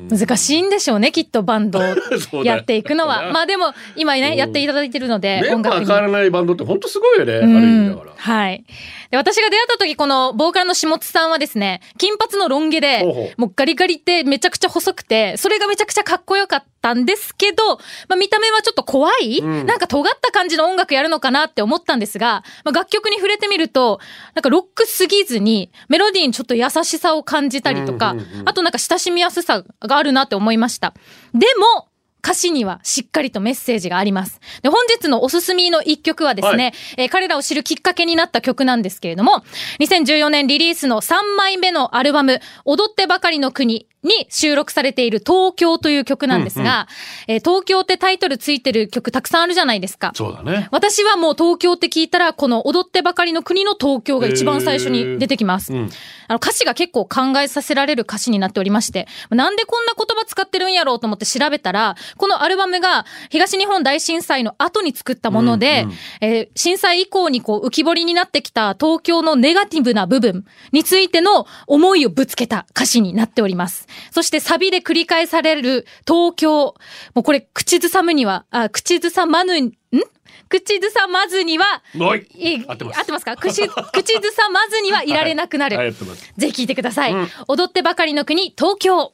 [0.10, 1.80] 難しいんでしょうね、きっとバンド
[2.44, 3.32] やっていくのは。
[3.32, 8.12] まあでも、今ね、やっていただいてるので、メンバ変わらないバンドって本当すごいよね、ある意うん味だから。
[8.18, 8.64] はい。
[9.12, 19.66] で、私が出会った時、このボーカルの下津さんはですね、金髪のロン毛でもうガリガリってめちゃくちゃ細くて、それがめちゃくちゃかっこよかったんですけど、まあ見た目はちょっと怖い、ん。
[19.66, 24.00] なんか尖った感じの音楽やるのかなって思ったんですが、まあ楽曲に触れてみると、
[24.36, 28.50] なんかロックすぎずに、メロディーにちょっと優しさを感じたりとか、うんうんうん。
[28.50, 30.94] あとなんか親しみやすさがあるなって思いました。
[31.34, 31.88] でも、
[32.24, 34.42] 歌詞にはしっかりとメッセージがあります。
[34.62, 39.44] で、本日のおすすめの一曲はですね、はいえー彼らを知るきっかけになった曲なんですけれども、
[39.80, 46.88] 2014年リリースの3枚目のアルバム、踊ってばかりの国に収録されている東京という曲なんですが、
[47.28, 50.12] えー東京ってタイトルついてる曲たくさんあるじゃないですか。
[50.16, 55.74] そうだね私はもう東京って聞いたら、この踊ってばかりの国の東京が一番最初に出てきます。
[55.74, 55.90] うん
[56.30, 73.88] あの歌詞が結構考えさせられる歌詞になっておりまして、なんでこんな言葉使ってるんやろうと思って調べたら、このアルバムが東日本大震災の後に作ったもので、うんうんえー震災以降にこう浮き彫りになってきた東京のネガティブな部分についての思いをぶつけた歌詞になっております。
[74.12, 76.76] そしてサビで繰り返される東京。
[77.14, 79.72] もうこれ口ずさむには、あ口ずさまぬ、ん？
[80.50, 83.36] 口ずさまずには、はいい合ってます合ってますか？
[83.36, 85.76] 口、口ずさまずにはいられなくなる。
[85.78, 87.14] はいぜひ聞いてください。
[87.14, 89.12] うん踊ってばかりの国、東京。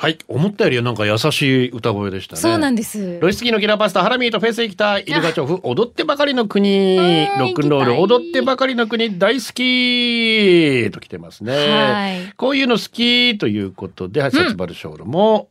[0.00, 0.18] はい。
[0.28, 2.40] 思ったよりはなんか優しい歌声でしたね。
[2.40, 3.18] そうなんです。
[3.18, 6.96] ロイスキーのキラーパスタハラミーとフェイス行きたいイルガチョフ踊ってばかりの国。
[6.96, 12.32] うんロックンロール踊ってばかりの国大好きと来てますね、はい。
[12.36, 15.48] こういうの好きということでサチバルショールも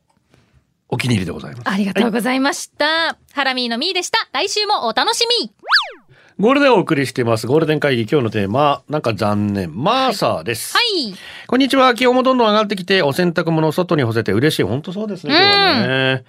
[0.87, 3.17] お気に入りでございます、ありがとうございました。
[3.33, 4.29] ハラミーのミーでした。
[4.31, 5.51] 来週もお楽しみ。
[6.39, 7.47] ゴールデンをお送りしています。
[7.47, 9.75] ゴールデン会議今日のテーマなんか残念。
[9.75, 11.15] マーサーです、はい。
[11.47, 11.95] こんにちは。
[11.95, 14.63] 気温もどんどん上がってきてお洗濯物を外に干せて嬉しい。
[14.63, 16.25] 本当そうですね今日はね。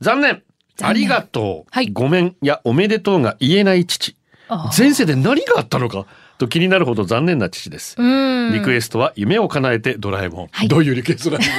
[0.00, 0.42] 残念。
[0.80, 1.90] ありがとう、はい。
[1.92, 2.36] ごめん。
[2.40, 4.16] やおめでとうが言えない父。
[4.48, 6.06] あ前世で何があったのか？
[6.38, 7.96] と気になるほど残念な父です。
[7.98, 8.54] うん。
[8.54, 10.48] リクエストは夢を叶えてドラえもん。
[10.52, 10.68] はい。
[10.68, 11.52] どういうリクエストなんでしょ。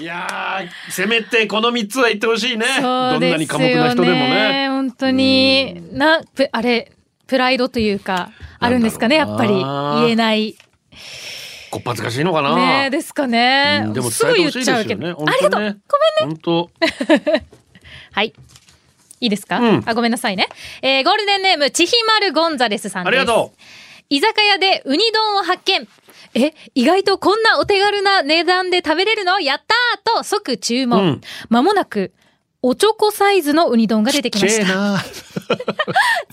[0.00, 2.66] いやー、せめてこの3つは言ってほしいね。
[2.80, 4.68] そどうんなに寡黙な人でもね。
[4.68, 6.90] 本当に、な、ぷあれ、
[7.28, 9.52] プライドというか、あるんですかね、やっぱり。
[9.52, 10.56] 言えない。
[11.70, 12.56] こっぱずかしいのかな。
[12.56, 13.92] ねですかねうん。
[13.92, 15.06] でもすぐ言っちゃうけど。
[15.06, 15.14] ね。
[15.16, 15.60] ありがとう。
[15.60, 15.80] ごめんね。
[16.20, 16.70] 本当。
[18.10, 18.32] はい。
[19.20, 20.48] いいですか、うんあ、ごめんなさいね。
[20.82, 23.16] えーゴールデンネーム、ちひまるゴンザレスさんです。
[23.16, 23.52] ありがと
[24.10, 25.88] 居酒屋でウニ丼を発見。
[26.34, 29.40] え、意外とこんなお手軽な値段で食べれるの？
[29.40, 31.02] やったーと即注文。
[31.04, 32.12] うんまもなく、
[32.62, 34.98] おちょこサイズのウニ丼が出てきました。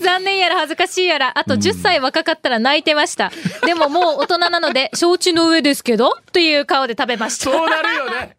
[0.00, 3.30] 残念やら恥ずかしいやら、あと10歳若かったら泣いてました。
[3.66, 7.44] でももう大人なので、承知の上ですけど、という顔で食べました。
[7.44, 8.36] そうなるよね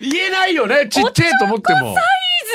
[0.00, 1.96] 言えないよねちっちゃいと思っても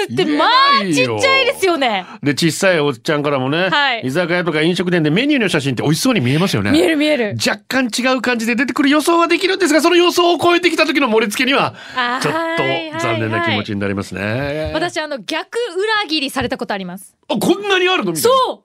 [0.08, 0.50] ズってまあ
[0.84, 2.06] ちっちゃいですよね。
[2.24, 4.02] で小さいおっちゃんからもね、はい。
[4.06, 6.72] 居酒屋とか飲食店でメニューの写真って美味しそうに見えますよね。
[6.72, 7.36] 見える見える。
[7.46, 11.76] 若干違う感じで出てくる予想はできるんですがその予想を超えてきた時の盛り付けには
[12.22, 17.16] ちょっはいと残念な気持ちになりますね、私あの逆裏切りされたことあります。
[17.30, 18.16] あこんなにあるの？
[18.16, 18.64] そう。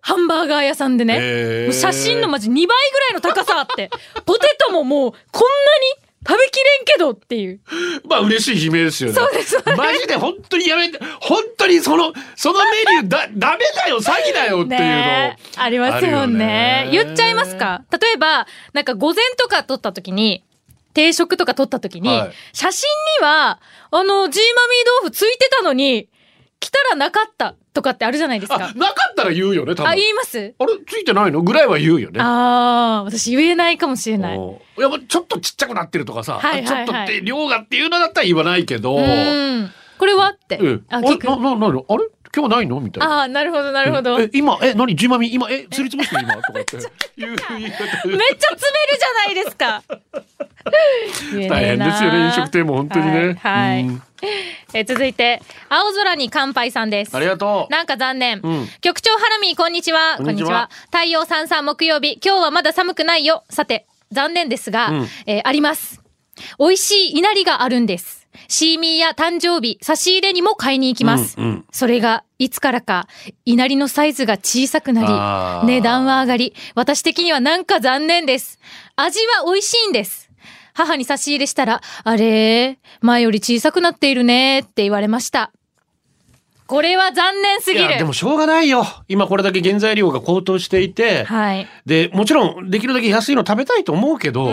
[0.00, 1.18] ハンバーガー屋さんでね。
[1.18, 1.72] へー。
[1.72, 3.90] 写真のマジ2倍ぐらいの高さあって、
[4.24, 7.60] ポテトももうこんなに食べきれんけどっていう。
[8.08, 9.14] まあ嬉しい悲鳴ですよね。
[9.14, 9.56] そうです。
[9.76, 15.36] マジで本当にやめて、本当にその、そのメニューだ、ダメだよ、詐欺だよっていうの。
[15.56, 16.88] ありますよね。
[16.90, 17.82] 言っちゃいますか？
[17.92, 20.42] 例えば、なんか午前とか撮った時に、
[20.94, 22.32] 定食とか撮った時に、はい。
[22.52, 22.88] 写真
[23.20, 23.60] には、
[23.90, 26.08] あの、ジーマミー豆腐ついてたのに、
[26.66, 28.74] 来たらなかったとかってあるじゃないですあか、。
[28.74, 29.86] なかったら言うよね、多分。
[29.86, 30.54] あ、あれ言います？
[30.88, 31.42] ついてないの？
[31.42, 32.20] ぐらいは言うよね。
[32.20, 34.36] ああ、私言えないかもしれない。
[34.36, 39.70] おいや、ちょっとちっちゃくなってるとかさ、はいはいはいちょっとって量がっていうのだったら言わないけど、うん。
[39.96, 40.30] これは？
[40.30, 40.58] って。
[40.60, 41.26] ええあ、あ聞く。
[41.28, 42.04] な、な、な、あれ？
[42.36, 42.80] 今日ないの？
[42.80, 43.20] みたいな。
[43.20, 44.18] ああ、なるほど、なるほど。
[44.18, 44.94] めっえ、今、え、何？
[44.94, 46.34] ジーマミ今、え、すりつぶしてる今？
[46.36, 46.76] とか言 って。
[47.16, 48.28] 言う言い方ちゃ詰める
[48.98, 49.82] じゃないですか。
[51.48, 53.12] 大変ですよね、飲食店も本当にね。
[53.12, 54.02] はいはいうん
[54.72, 57.14] え続いて、青空に乾杯さんです。
[57.16, 57.72] ありがとう。
[57.72, 58.40] なんか残念。
[58.42, 60.16] うん局長ハラミー、こんにちは。
[60.16, 62.18] こんにちは太陽さんさん木曜日。
[62.24, 63.44] 今日はまだ寒くないよ。
[63.50, 66.00] さて、残念ですが、うんえーあります。
[66.58, 68.15] 美味しい稲荷があるんです。
[68.48, 71.36] シーミーや誕生日、差し入れにも買いに行きます。
[71.38, 73.06] うんうんそれが、いつからか、
[73.44, 78.58] 稲荷のサイズが小さくあなーり、値段は上がり、私的にはなんか残念です。
[78.94, 80.30] 味は美味しいんです。
[80.72, 85.52] 母に差し入れしたら、あれ前より小さくなっているねって言われました。
[86.66, 87.86] これは残念すぎる。
[87.86, 91.66] いやでもしょうがないよ今これだけ原材料が高騰していて、はい。
[91.86, 94.52] でもちろんできるだけ安いの食べたいと思うけどこ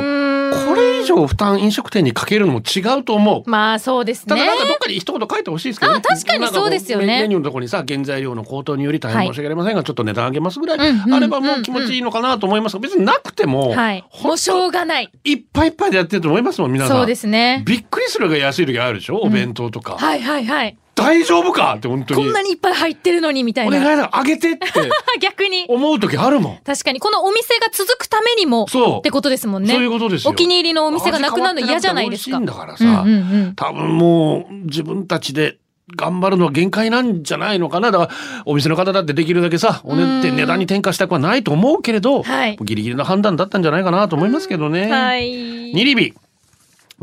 [0.76, 3.50] れ以上負担飲食店にかけるのも違うと思う。
[3.50, 4.28] まあそうですね。
[4.30, 6.00] ただなんかどっかに一言書いてほしいですけどね。
[6.00, 14.06] あ確かにそうですよねメニューのところにさ原材料の高騰により大変申し訳ありませんが、ちょっと値段上げますぐらいうんうんあればもう気持ちいいのかなと思いますが別になくても、はい。
[14.24, 15.12] もうしょうがない。
[15.24, 16.98] いっぱいいっぱいでやってると思いますもん皆さん。
[16.98, 17.64] そうですね。
[17.66, 19.18] びっくりするが安い時あるでしょ？
[19.18, 20.78] お弁当とか、はいはいはい。
[20.96, 23.80] 大丈夫かって本当にこんなにいっぱい入ってるのにみたいおな。
[23.80, 24.66] 願いだあげてって
[25.20, 25.66] 逆に。
[25.68, 26.58] 思う時あるもん。
[26.64, 29.74] 確かに、このお店が続くためにも、そうってことですもんね。
[29.74, 32.40] そういうことですよお気に入りのお店がなくなるの嫌じゃないですか。
[32.40, 35.58] だからさ、うんうんうん多分もう自分たちで
[35.96, 38.12] 頑張るのは限界なんじゃないのかなだから
[38.46, 44.90] お店の方だってできるだけさおねって値段に転嫁したくはないと思うけれど、はいギリギリの判断だったんじゃないかなと思いますけどね。
[44.90, 45.30] はい。
[45.30, 46.14] ニリビ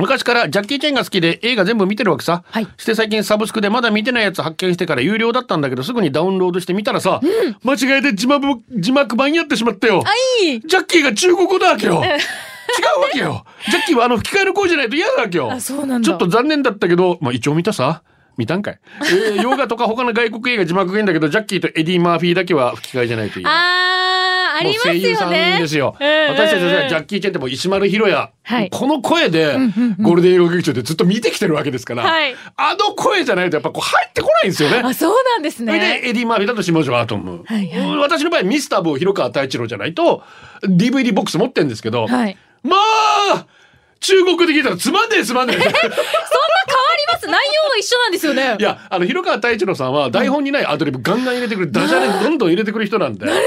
[0.00, 2.66] 昔からジャッキー・チェンが好きで映画全部見てるわけさ、はい。
[2.76, 7.20] して最近サブスクでまだ見てないやつ発見してから有料だったんだけどすぐにダウンロードしてみたらさ、
[7.62, 10.02] 間違えて字幕字幕版やってしまったよ。
[10.66, 11.94] ジャッキーが中国語だわけよ。
[11.94, 13.44] 違うわけよ。
[13.68, 15.52] ジャッキーはあの吹き替えの声じゃないと嫌だわけよ。
[15.52, 16.06] あそうなんだ。
[16.06, 18.02] ちょっと残念だったけどまあ一応見たさ。
[18.36, 23.44] 見たんかい、えー、洋画とか他の外国映画字幕がいいんだけどジャッキーとエディ・マーフィーだけは吹き替えじゃないといい
[24.60, 25.30] あり声優さん。
[25.30, 25.96] ですよ。
[25.98, 29.54] うんうんうん私たちはジャッキー・チェンってもう石丸ひろや、はいこの声で
[30.00, 34.82] ゴールデン映画劇場でずっと見てきてるわけですから、はいあの声じゃないとやっぱこう入ってこないんですよね。
[34.84, 35.78] あ、そうなんですね。
[35.78, 40.22] でエディ・マーフィーだと下條アトム、はいはい私の場合ミスターボー広川太一郎じゃないと
[40.62, 42.36] DVD ボックス持ってるんですけど、はい。
[42.62, 42.76] ま
[43.34, 43.46] あ
[44.00, 45.78] 中国で聞いたらつまんねえつまんねえそんな
[47.26, 48.56] 内容は一緒なんですよね。
[48.58, 53.40] いやあの広川太一郎さんは台本にないアドリブガンガン入れてくるダジャレどんどん入れてくる人なんでなる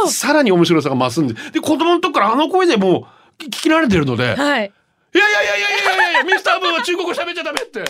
[0.00, 3.06] ほどさらに面白さが増すんでで子供の時からあの声でも
[3.38, 4.72] う聞き慣れてるので、はい。
[5.14, 7.82] いやいやいやいやいやいやミスターブーは中国語喋っちゃダメって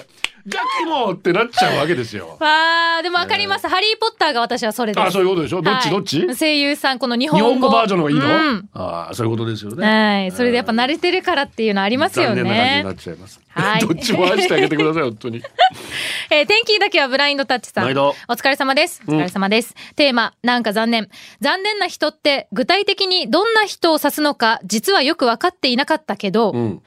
[0.48, 2.37] ジャッキーもってなっちゃうわけですよ。
[2.40, 3.68] わー、でもわかります。
[3.68, 5.04] ハリーポッターが私はそれです。
[5.06, 5.61] あそういうことでしょ？
[5.62, 5.84] どっち？
[5.87, 6.26] はいどっち？
[6.38, 7.46] 声優さん、この日本語。
[7.46, 9.87] 日本語バージョンの方がいいの、うんああそういうことですよね。
[9.87, 10.32] はい。
[10.32, 12.90] それでやっぱ慣れてるからっていうのありますよ残念な感じにねな。
[12.92, 13.40] っちゃいます。
[13.50, 15.42] はい どっちも愛してあげてください本当に。
[16.30, 17.84] えー天気だけはブラインドタッチさん。
[17.84, 19.02] 毎度お疲れ様です。
[19.06, 19.74] お疲れ様です。
[19.96, 21.08] テーマ、なんか残念。
[21.40, 26.82] 残念な人って具体的にどんな人を指すのか実はよく分かっていなかったけど、うん。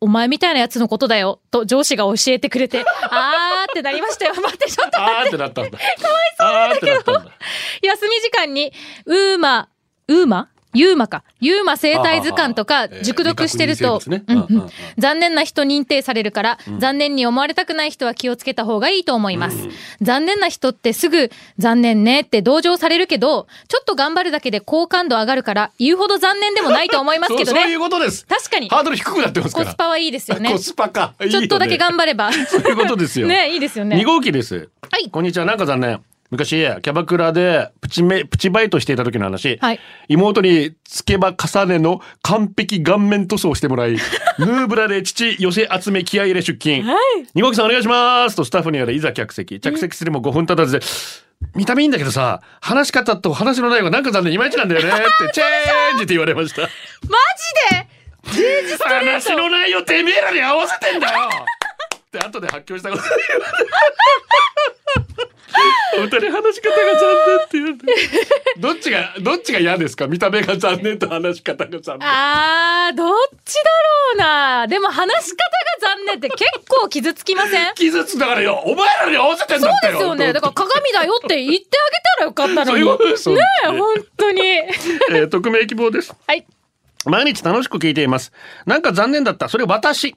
[0.00, 4.34] お前みたいなやつのことだよ、と上司が教えてくれて、 あーってなりましたよ。
[4.34, 5.78] 待って、ちょっとあーってなったんだ。
[5.78, 6.82] かわいそ
[7.12, 7.32] うなんだ。
[7.82, 8.72] 休み時間に、
[9.04, 9.68] ウーマ、
[10.08, 10.48] ウーマ？
[10.72, 11.22] ユーマか。
[11.40, 14.00] ユーマ生態図鑑とか熟読してると、
[14.98, 19.56] 残念な人認定されるから、残念に思われたくない人は気をつけた方がいいと思います。
[20.00, 27.76] 残念な人ってすぐ、残念ねって同情されるけど、ちょっと頑張るだけで好感度上がるから、言うほど残念でもないと思いますけど そうそういね。
[27.76, 28.26] うことです。
[28.26, 28.68] 確かに。
[28.68, 29.66] ハードル低くなってますから。
[29.66, 30.58] コスパはいいですよねコ。
[30.58, 31.14] スパか。
[31.20, 32.32] いいよねちょっとだけ頑張れば。
[32.32, 33.26] そういうことですよ。
[33.28, 33.96] ね、いいですよね。
[33.96, 34.68] 二号機です。
[34.90, 35.44] はいこんにちは。
[35.44, 36.00] なんか残念。
[36.30, 39.58] 昔、キャバクラでプチメ、プチバイトしていた時の話。
[39.60, 43.92] はい妹につけば重ねの完璧顔面塗装をしてもらい、
[44.38, 46.84] ヌーブラで父寄せ集め気合い入れ出勤。
[47.34, 49.60] 二号機さんお願いしますとスタッフに言われ、いざ客席。
[49.60, 50.84] 着席するも5分経たずで、
[51.54, 56.62] 見た目いいんだけどさ、話し方と話の内容がなんか残念いまいちなんだよね って、チェーンジって言われました。
[56.62, 56.68] マ
[58.28, 58.76] ジで？
[58.78, 63.30] 話の内容てめえらに合わせてんだよって後で発狂したこと言われる。
[65.98, 67.84] お二人話し方が残念って言われて。
[68.58, 70.06] どっちが、どっちが嫌ですか？
[70.06, 72.08] 見た目が残念と話し方が残念。
[72.08, 74.66] あー、どっちだろうな。
[74.68, 77.74] でも話し方が残念って結構傷つきません？
[77.74, 80.32] 傷つくだからよお前らに合わせてんだってよですよね。
[80.32, 82.66] だから鏡だよって言ってあげたらよかったのに。
[82.66, 84.40] そういうことですねよえ、本当に。
[84.42, 86.14] えー匿名希望です。
[86.26, 86.46] はい。
[87.06, 88.30] 毎日楽しく聞いています。
[88.66, 89.48] なんか残念だった。
[89.48, 90.14] それ私。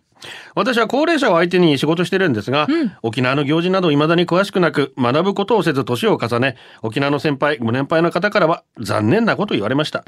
[0.56, 2.68] 私は高齢者を相手に仕事してるんですが、
[3.02, 10.04] 沖縄の行事など未だに詳しくなく、学ぶことをせず年を重ね、沖縄の先輩、ご年配の方からは残念なこと言われました。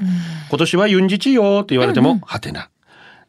[0.50, 2.70] 今年はユンジチよって言われても、はてな。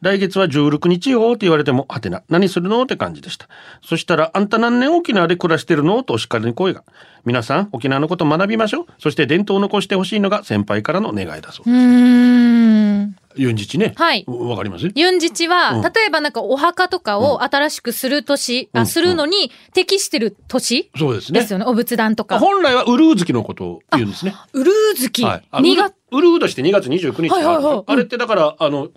[0.00, 2.22] 来月は16日よって言われても、はてな。
[2.28, 3.48] 何するのって感じでした。
[3.82, 6.84] そしたら、あんた何年沖縄で暮らしてるのとお叱りの声が。
[7.24, 8.86] 皆さん、沖縄のこと学びましょう。
[8.98, 11.74] そして伝統を残してほしいのが先輩からの願いだそうう。
[11.74, 13.16] ーん。
[13.36, 13.92] ユンジチね。
[13.96, 14.90] はいわかります？
[14.94, 21.40] ユンジチは、うん例えばなんかお墓とかを新しくする年、うんあ、するのに適してる年そうですね。
[21.40, 21.64] ですよね。
[21.66, 22.38] お仏壇とか。
[22.38, 24.34] 本来はウルー月のことを言うんですね。
[24.52, 25.24] ウルー月。
[25.24, 25.48] はい。
[25.50, 25.94] あ2月。
[26.10, 28.88] ウルーとして2月29日はいはいはいあれってだから、あの、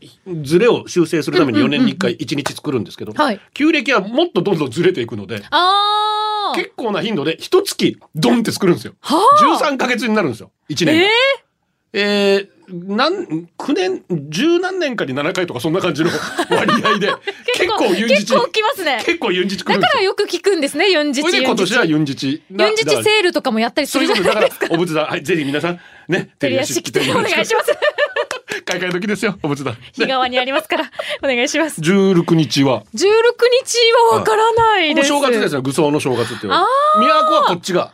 [0.43, 6.55] ズレを修正するために4年に1回1日作るんですけど、はい旧暦はもっとどんどんずれていくので、あー。
[6.55, 8.93] 結構な頻度で一月ドンって作るんですよ。
[9.01, 9.65] はあ。
[9.65, 10.51] 13ヶ月になるんですよ。
[10.69, 11.07] 1年が。
[11.07, 11.09] え
[11.93, 16.09] えー、なん、9年、十何年かに7回とかそんな感じの
[16.49, 17.13] 割合で、
[17.53, 19.03] 結構ユンジチ結、構来ますね。
[19.05, 19.87] 結構ユンジチ来だ。
[19.87, 21.43] からよく聞くんですね、ユンジチ。
[21.43, 22.41] 今年はユユンジチ。
[22.49, 24.67] なンジチセールとかもやったりするじゃないですか。
[24.71, 27.71] お仏壇、はい、ぜひ皆さん、ね、照り屋敷でお願いします。
[28.65, 29.77] 買い替え時ですよ、お仏壇。
[29.93, 30.91] 日側にありますから、
[31.23, 31.81] お願いします。
[31.81, 33.01] 16日は、16
[33.63, 33.77] 日
[34.11, 35.11] はわからないです。
[35.11, 36.67] お正月ですね、愚僧の正月っていうのはあ。
[36.99, 37.93] 都はこっちが、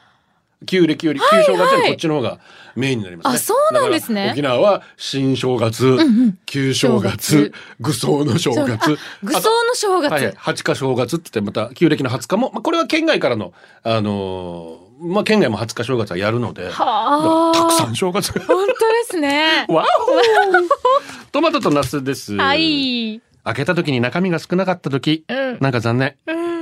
[0.67, 2.39] 旧暦より、旧正月よりこっちの方が
[2.75, 3.35] メインになりますね。
[3.35, 5.97] あそうなんですね沖縄は新正月、
[6.45, 8.97] 旧正月、愚僧の正月。
[9.23, 10.11] 愚僧の正月。
[10.11, 17.57] はいはい、八日正月って言ってまた旧暦の20日も、まあ、これは県外からの、あのーまあ、県外も20日正月はやるので、はあ。
[17.57, 18.43] たくさん正月が。
[18.45, 19.65] 本当ですね。
[19.69, 22.35] わお トマトとナスです。
[22.35, 23.21] はい。
[23.43, 26.15] 開けた時に中身が少なかった時、うんなんか残念。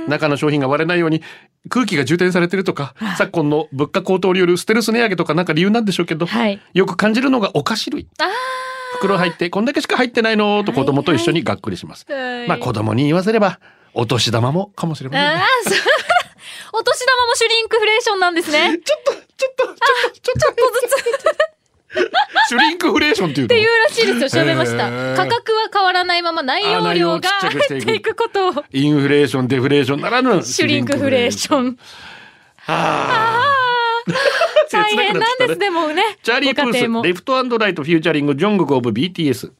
[0.08, 1.22] 中の商品が割れないように
[1.68, 8.08] 空気が充填されてるとか、昨今の物価高騰によるステルス値上げとかなんか理由なんでしょうけど、はいよく感じるのがお菓子類。
[8.18, 8.24] あ
[8.98, 12.06] 袋入ってこんだけしか入ってないのと子供と一緒にがっくりします。
[12.08, 13.60] はいまあ子供に言わせれば、
[13.94, 15.44] お年玉もかもしれませんね。
[16.72, 18.78] お年玉もシュリンクフレーションなんですね。
[18.84, 21.55] ちょっと、ちょっと、ちょっと、ちょっとずつ
[22.48, 23.48] シュリンクフレーションっていうの？
[23.48, 24.42] ていうらしいですよ。
[24.42, 28.64] 調べました価格は変わらないまま内容量がをちっていく減 っていくことを。
[28.72, 31.78] インフレーション、デフレーションならぬシュリンクフレーション。
[32.58, 33.42] はあ。
[34.70, 36.02] 大変なんです、でもね。
[36.22, 39.50] チャーリー・プース、レフトライトフューチャリング、ジョングク・オブ BTS。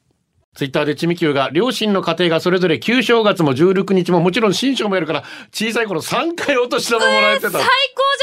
[0.57, 5.23] ツイッターでチミキューが両親の家庭がそれぞれ旧正月も16日ももちろん新正もやるから
[5.53, 7.51] 小さい頃3回お年玉もらえてた。
[7.51, 7.69] 最高じ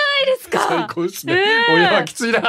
[0.00, 0.59] ゃないですか。
[0.68, 1.35] 最高ですね。
[1.35, 1.37] え
[1.70, 2.40] え親はきついな。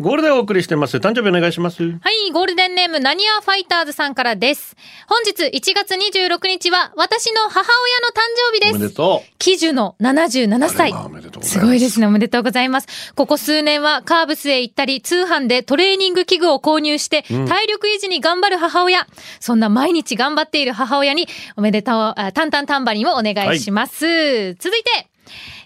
[0.00, 0.96] ゴールデンお送りしてます。
[0.96, 1.82] 誕生日お願いします。
[1.82, 4.76] はい、ゴールデンネーム、なにわファイターズさんからです。
[5.06, 8.84] 本日1月26日は、私の母親の誕生日おめで。
[8.86, 12.06] ですと喜寿の77歳おめでとうございますすごいですね。
[12.06, 13.14] おめでとうございます。
[13.14, 19.06] ここ数年はカーブスへ行ったり、通販でトレーニング器具を購入して、体力維持に頑張る母親。
[19.38, 24.54] そんな毎日頑張っている母親に、おめでとう、あタンタンタンバリンをお願いします。
[24.54, 25.08] 続いて、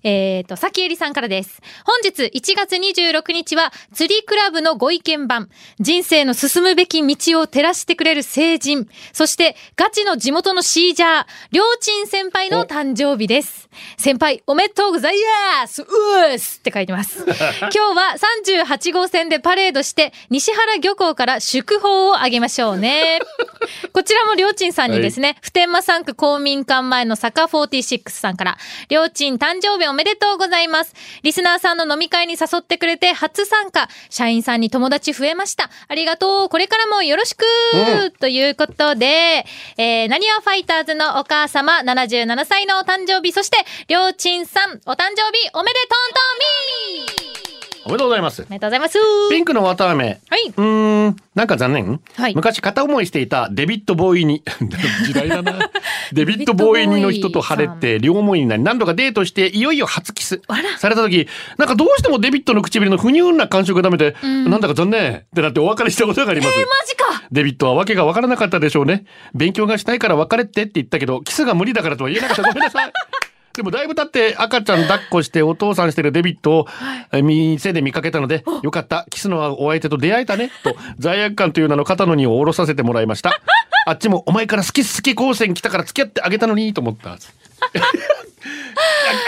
[0.03, 1.61] えっ、と、さきえりさんからです。
[1.85, 5.49] 本日1月26日は釣りクラブのご意見番。
[5.79, 8.89] 人生の進むべき道を照らしてくれる聖人。
[9.13, 13.69] そして、ガチの地元のシージャー、りょうちん先輩の誕生日です。
[13.97, 15.15] 先輩、おめでとうござい
[15.61, 17.25] ますうーすって書いてます。
[17.27, 18.17] 今日は
[18.67, 23.21] 38号線でパレードして、西原漁港から祝報をあげましょうね。
[23.93, 28.59] こちらもりょうちんさんにですね、普天間産区公民館前の坂46さんから、
[28.89, 30.95] りょうちん誕生日おめでとうございます。
[31.23, 33.89] リスナーさんの飲み会に誘ってくれて初参加。
[34.11, 35.71] 社員さんに友達増えました。
[35.89, 36.49] ありがとう。
[36.49, 37.45] これからもよろしく、
[38.21, 39.47] ということで、
[39.77, 43.59] えー、なにわファイターズのお母様、77歳のお誕生日、そして、
[43.89, 47.38] りょうちんさん、お誕生日、おめでとうとみ
[47.89, 48.45] おめでとうございますお。
[48.51, 48.99] めでとうございます。
[49.31, 50.21] ピンクの綿飴。
[50.29, 54.43] はいうーん、なんか残念、はい昔片思いしていたデビッド・ボーイに、
[55.07, 55.59] 時代だな。
[56.13, 60.43] デビッド・ボーイにの人と晴れて両思いになり何度かデートしていよいよ初キス
[60.79, 61.27] された時、
[61.57, 66.59] なんかどうしてもデビッドの唇の不乳な感触がダメで、なんだか残念ってなってお別れしたことがあります。
[66.59, 69.05] マジかデビッドは訳が分からなかったでしょうね。
[69.35, 72.43] 勉強がしたいから別れてって言ったけど、キスが無理だからとは言えなかった。
[72.43, 72.93] ごめんなさい。
[73.59, 76.67] でもだいぶ経って赤ちゃん抱っこしてお父さんしてるデビッドを、
[77.11, 83.33] え店で見かけたので、よかった、キスのお相手と出会えたね、と罪悪感という名の肩の荷を下ろさせてもらいました。
[83.85, 87.11] あっちもお前から好き好き光線来たから付き合ってあげたのにと思った。
[87.19, 87.19] あ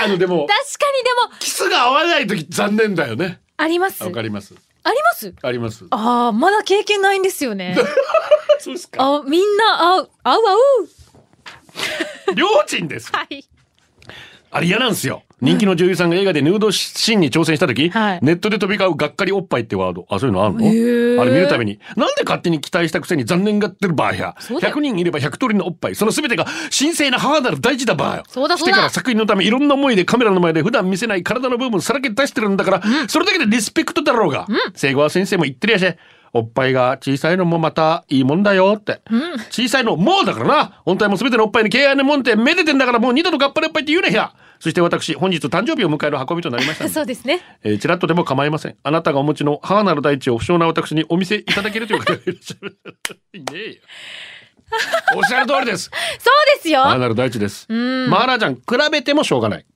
[0.05, 3.41] あのでも、確かにでも、キスが合わない時残念だよね。
[3.57, 4.05] あります。
[4.05, 4.55] わかります。
[4.85, 5.35] あります？
[5.43, 5.87] あります。
[5.91, 7.77] ああ、まだ経験ないんですよね。
[8.61, 9.03] そうですか。
[9.03, 9.65] あ、みんな、
[9.95, 10.55] あう、あうあ
[10.85, 12.35] う。
[12.35, 13.11] 両親です。
[13.13, 13.45] はい。
[14.51, 15.23] あれ嫌なんですよ。
[15.41, 20.07] 人気の女優さんが映画でヌードシーンに挑戦した時、はいネットで飛び交うがっかりおっぱいってワード。
[20.11, 21.23] あ、そういうのあるの？
[21.23, 24.37] あれ見るたびに、なんで勝手に期待したくせに残念がってる場合や。
[24.39, 25.95] そうだよ100人いれば100通りのおっぱい。
[25.95, 26.47] その全てが
[26.77, 28.23] 神聖な母なる大事だ場合よ。
[28.29, 34.47] そうだそうだしてから作品のためいろんな思いでカメラの前で普段見せない体の部分さらけ出してるんだから、それだけでリスペクトだろうが。
[34.75, 35.97] 生後は先生も言ってるやし。
[36.33, 39.03] おっぱいが小さいのもまたいいもんだよって。
[39.51, 40.83] 小さいのもうだからな。
[40.85, 44.33] 本体も全てのおっぱいに敬愛のもんってめでてんだからもう二度とがっぱりおっぱいって言うなや。
[44.61, 47.41] そして私、本日誕生日を迎える運びとなりましたそうですね。
[47.65, 48.77] えー、ちらっとでも構いません。
[48.83, 52.79] あなたがお持ちの母なる大地を不詳な私にお見せいただけるという方がいらっしゃる。
[53.33, 53.75] いねえよ。
[55.17, 55.91] おっしゃる通りです。
[56.19, 57.67] そうですよ母なる大地です。
[57.71, 59.67] マーラージャン、比べてもしょうがない。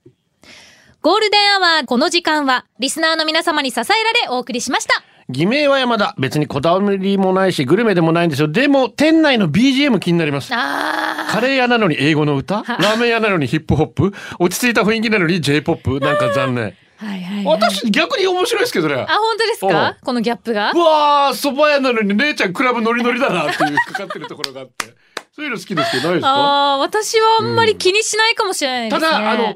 [1.01, 5.03] ゴールデンアワー、この時間は、リスナーの皆様に支えられお送りしました。
[5.29, 6.15] 偽名は山田。
[6.19, 8.49] 別にこだわりもないし、グルメでもないんですよ。
[8.49, 10.51] でも、店内の BGM 気になります。
[10.53, 12.57] あカレー屋なのに英語の歌？
[12.57, 14.13] ラーメン屋なのにヒップホップ？
[14.39, 16.77] 落ち着いた雰囲気なのに J-POP なんか残念。
[17.01, 17.07] あ。
[17.07, 17.45] はいはい、はい。
[17.47, 18.95] 私、逆に面白いですけどね。
[18.95, 19.97] あ、本当ですか？
[20.03, 20.73] このギャップが？
[20.73, 24.95] うわー、蕎麦屋なのに姉ちゃんクラブノリノリだなっていうかかってるところがあって。
[25.35, 26.29] そういうの好きですけど、ないですか？
[26.29, 29.09] ああ、私はあんまり気にしないかもしれないですね。
[29.09, 29.55] ただ、あの、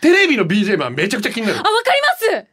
[0.00, 1.62] テレビの BGM はめちゃくちゃ気になるあ、。
[1.62, 2.46] わかります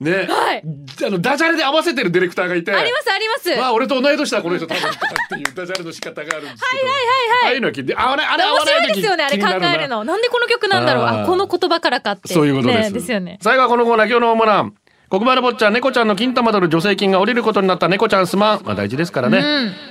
[0.00, 0.26] ね。
[0.28, 0.62] はい
[1.06, 2.72] あの、ダジャレで合わせてるディレクターがいて。
[2.72, 3.56] ありますあります。
[3.56, 4.92] まあ、俺と同い年だ、この人多分っ
[5.28, 6.86] ていうダジャレの仕方があるんですけど。
[6.86, 7.44] はいはいはいはい。
[7.44, 10.04] ああいうのは聞いて、あ、あれ、あれ、面白いですよね、あれ考えるの。
[10.04, 11.04] なんでこの曲なんだろう。
[11.04, 12.32] あこの言葉からかって。
[12.32, 12.90] そういうことです。
[12.90, 13.38] ねですよね。
[13.42, 14.70] 最後はこのコーナー、今日の主な。
[15.10, 18.60] 黒丸坊ちゃん、猫ちゃんの金玉取る助成金が降りることになった猫ちゃんすまん。
[18.64, 19.42] まあ大事ですからね。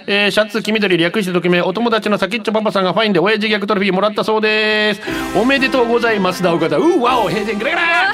[0.08, 5.02] えーシャツ黄緑略してときめ、お友達の先っちょパパさんがファインで親父ギャグトロフィーもらったそうです。
[5.38, 6.42] おめでとうございます。
[6.42, 6.78] だおかだ。
[6.78, 8.14] うーわお、閉店ぐらぐら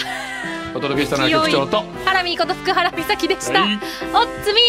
[0.75, 1.83] お届けしたのは局長と。
[2.03, 3.61] ハラミーこと福原美咲でした。
[3.61, 3.75] はい
[4.13, 4.61] おっつみ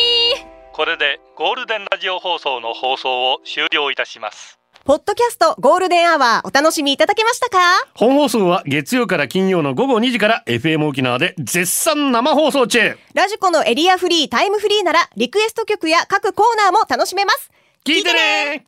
[0.73, 7.59] これでゴールデンラジオ放送の放送を終了いたしますポッドキャストゴールデンアワーお楽しみいただけましたか？
[7.95, 12.97] 本放送は月曜から金曜の午後2時から FM 沖縄で絶賛生放送中。
[13.15, 17.51] ラジコのエリアフリータイムフリーならリクエスト曲や各コーナーも楽しめます
[17.85, 18.67] 聞いてね